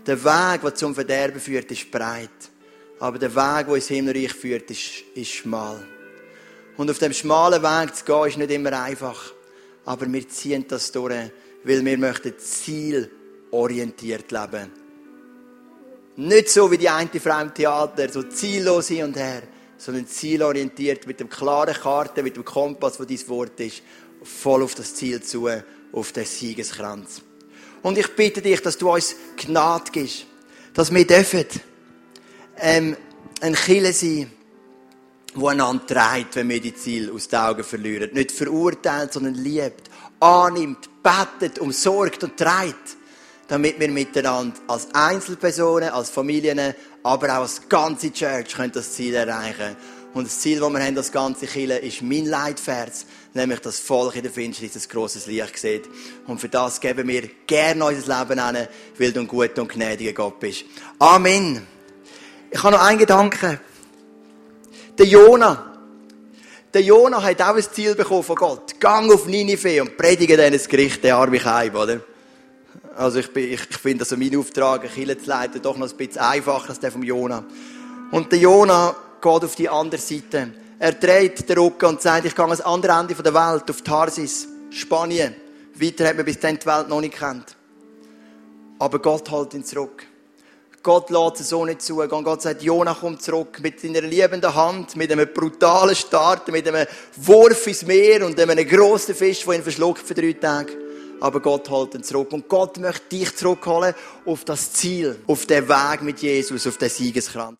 Der 0.06 0.24
Weg, 0.24 0.62
der 0.62 0.76
zum 0.76 0.94
Verderben 0.94 1.40
führt, 1.40 1.72
ist 1.72 1.90
breit. 1.90 2.30
Aber 3.00 3.18
der 3.18 3.34
Weg, 3.34 3.66
der 3.66 3.76
ins 3.76 3.88
Himmelreich 3.88 4.34
führt, 4.34 4.70
ist, 4.70 5.04
ist 5.16 5.32
schmal. 5.32 5.84
Und 6.78 6.92
auf 6.92 7.00
dem 7.00 7.14
schmalen 7.14 7.64
Weg 7.64 7.96
zu 7.96 8.06
gehen, 8.06 8.28
ist 8.28 8.38
nicht 8.38 8.52
immer 8.52 8.80
einfach. 8.84 9.34
Aber 9.86 10.12
wir 10.12 10.30
ziehen 10.30 10.66
das 10.68 10.92
durch, 10.92 11.32
weil 11.64 11.84
wir 11.84 11.98
möchten 11.98 12.38
zielorientiert 12.38 14.32
leben. 14.32 14.72
Nicht 16.16 16.50
so 16.50 16.70
wie 16.70 16.78
die 16.78 16.90
eine 16.90 17.10
Frau 17.20 17.42
im 17.42 17.54
Theater, 17.56 18.08
so 18.10 18.22
ziellos 18.22 18.90
hin 18.90 19.06
und 19.06 19.18
her, 19.18 19.42
sondern 19.78 20.06
zielorientiert 20.06 21.08
mit 21.08 21.20
dem 21.20 21.30
klaren 21.30 21.74
Karte, 21.74 22.22
mit 22.22 22.36
dem 22.36 22.46
Kompass, 22.46 23.00
wo 23.00 23.04
dein 23.04 23.28
Wort 23.30 23.60
ist 23.60 23.82
voll 24.24 24.64
auf 24.64 24.76
das 24.76 24.94
Ziel 24.96 25.22
zu, 25.22 25.50
auf 25.94 26.12
den 26.12 26.26
Siegeskranz. 26.26 27.22
Und 27.82 27.98
ich 27.98 28.16
bitte 28.16 28.42
dich, 28.42 28.62
dass 28.62 28.78
du 28.78 28.92
uns 28.92 29.16
Gnade 29.38 29.92
gibst, 29.92 30.26
dass 30.74 30.94
wir 30.94 31.06
dürfen, 31.06 31.46
ähm, 32.58 32.98
ein 33.42 33.56
Chile 33.56 33.94
sein, 33.94 34.32
wo 35.36 35.48
einander 35.48 35.86
trägt, 35.86 36.36
wenn 36.36 36.50
wir 36.50 36.62
die 36.62 36.76
Ziele 36.76 37.12
aus 37.12 37.28
den 37.28 37.40
Augen 37.40 37.64
verlieren. 37.64 38.12
Nicht 38.14 38.32
verurteilt, 38.32 39.14
sondern 39.14 39.36
liebt, 39.36 39.90
annimmt, 40.20 40.90
betet, 41.02 41.60
umsorgt 41.60 42.24
und 42.24 42.38
trägt. 42.38 42.98
Damit 43.48 43.80
wir 43.80 43.90
miteinander 43.90 44.58
als 44.68 44.88
Einzelpersonen, 44.94 45.90
als 45.90 46.10
Familien, 46.10 46.74
aber 47.04 47.28
auch 47.28 47.42
als 47.42 47.68
ganze 47.68 48.12
Church 48.12 48.56
können 48.56 48.72
das 48.72 48.94
Ziel 48.94 49.14
erreichen. 49.16 49.76
Und 50.14 50.28
das 50.28 50.40
Ziel, 50.40 50.60
das 50.60 50.72
wir 50.72 50.80
haben, 50.80 50.96
das 50.96 51.12
ganze 51.12 51.48
Chile, 51.48 51.80
ist 51.80 52.02
mein 52.02 52.26
Leitvers 52.26 53.06
nämlich 53.34 53.60
das 53.60 53.80
Volk 53.80 54.16
in 54.16 54.24
der 54.24 54.32
Finsternis 54.32 54.76
ein 54.76 54.90
grosses 54.90 55.26
Licht 55.26 55.58
sieht. 55.58 55.90
Und 56.28 56.40
für 56.40 56.50
das 56.50 56.80
geben 56.80 57.08
wir 57.08 57.30
gerne 57.48 57.86
unser 57.86 58.20
Leben 58.20 58.40
an, 58.40 58.68
weil 58.98 59.12
du 59.12 59.22
ein 59.22 59.28
guter 59.28 59.62
und 59.62 59.70
gnädiger 59.72 60.14
Gott 60.14 60.40
bist. 60.40 60.66
Amen. 61.00 61.66
Ich 62.52 62.62
habe 62.62 62.76
noch 62.76 62.84
einen 62.84 63.00
Gedanken. 63.00 63.60
Der 64.98 65.06
Jona. 65.06 65.72
Der 66.74 66.82
Jona 66.82 67.22
hat 67.22 67.42
auch 67.42 67.56
ein 67.56 67.64
Ziel 67.64 67.96
bekommen 67.96 68.24
von 68.24 68.36
Gott. 68.36 68.80
Gang 68.80 69.12
auf 69.12 69.26
Ninive 69.26 69.82
und 69.82 69.98
predige 69.98 70.38
denen 70.38 70.54
das 70.54 70.68
Gericht, 70.68 71.04
der 71.04 71.16
arme 71.16 71.44
Heim, 71.44 71.76
oder? 71.76 72.02
Also 72.96 73.20
ich, 73.20 73.36
ich, 73.36 73.62
ich 73.70 73.78
finde, 73.78 74.04
also 74.04 74.18
mein 74.18 74.36
Auftrag, 74.36 74.84
ein 74.84 74.92
Kirche 74.92 75.18
zu 75.18 75.28
leiten, 75.28 75.62
doch 75.62 75.78
noch 75.78 75.90
ein 75.90 75.98
bisschen 75.98 76.22
einfacher 76.22 76.70
als 76.70 76.80
der 76.80 76.92
vom 76.92 77.04
Jona. 77.04 77.44
Und 78.12 78.32
der 78.32 78.40
Jona 78.40 78.96
geht 79.20 79.44
auf 79.44 79.56
die 79.56 79.70
andere 79.70 80.02
Seite. 80.02 80.52
Er 80.84 80.92
dreht 80.92 81.48
den 81.48 81.58
Rücken 81.58 81.86
und 81.86 82.02
sagt, 82.02 82.26
ich 82.26 82.36
gehe 82.36 82.44
ans 82.44 82.60
andere 82.60 83.00
Ende 83.00 83.16
der 83.16 83.34
Welt, 83.34 83.70
auf 83.70 83.84
Tarsis, 83.84 84.50
Spanien. 84.70 85.34
Weiter 85.76 86.10
hat 86.10 86.18
man 86.18 86.26
bis 86.26 86.42
dann 86.42 86.60
die 86.60 86.66
Welt 86.66 86.90
noch 86.90 87.00
nicht 87.00 87.18
kennt. 87.18 87.56
Aber 88.80 89.00
Gott 89.00 89.32
hält 89.32 89.54
ihn 89.54 89.64
zurück. 89.64 90.06
Gott 90.84 91.10
lässt 91.10 91.40
es 91.40 91.48
so 91.48 91.64
nicht 91.64 91.82
zu. 91.82 92.02
Und 92.02 92.26
Gott 92.26 92.42
sagt, 92.42 92.64
Jona, 92.64 92.98
komm 93.00 93.18
zurück. 93.18 93.62
Mit 93.62 93.80
seiner 93.80 94.02
liebenden 94.02 94.54
Hand, 94.54 94.98
mit 94.98 95.10
einem 95.10 95.30
brutalen 95.34 95.96
Start, 95.96 96.50
mit 96.50 96.68
einem 96.68 96.86
Wurf 97.16 97.66
ins 97.66 97.84
Meer 97.84 98.26
und 98.26 98.38
einem 98.38 98.68
grossen 98.68 99.16
Fisch, 99.16 99.46
der 99.46 99.54
ihn 99.54 99.64
verschluckt 99.64 100.06
für 100.06 100.16
drei 100.16 100.34
Tage. 100.34 100.74
Aber 101.22 101.40
Gott 101.40 101.70
hält 101.70 101.96
ihn 101.96 102.04
zurück. 102.04 102.34
Und 102.34 102.50
Gott 102.50 102.78
möchte 102.78 103.08
dich 103.10 103.34
zurückholen 103.38 103.96
auf 104.26 104.44
das 104.44 104.74
Ziel, 104.74 105.16
auf 105.28 105.46
den 105.46 105.66
Weg 105.70 106.02
mit 106.02 106.20
Jesus, 106.20 106.68
auf 106.68 106.76
den 106.76 106.90
Siegeskranz. 106.90 107.52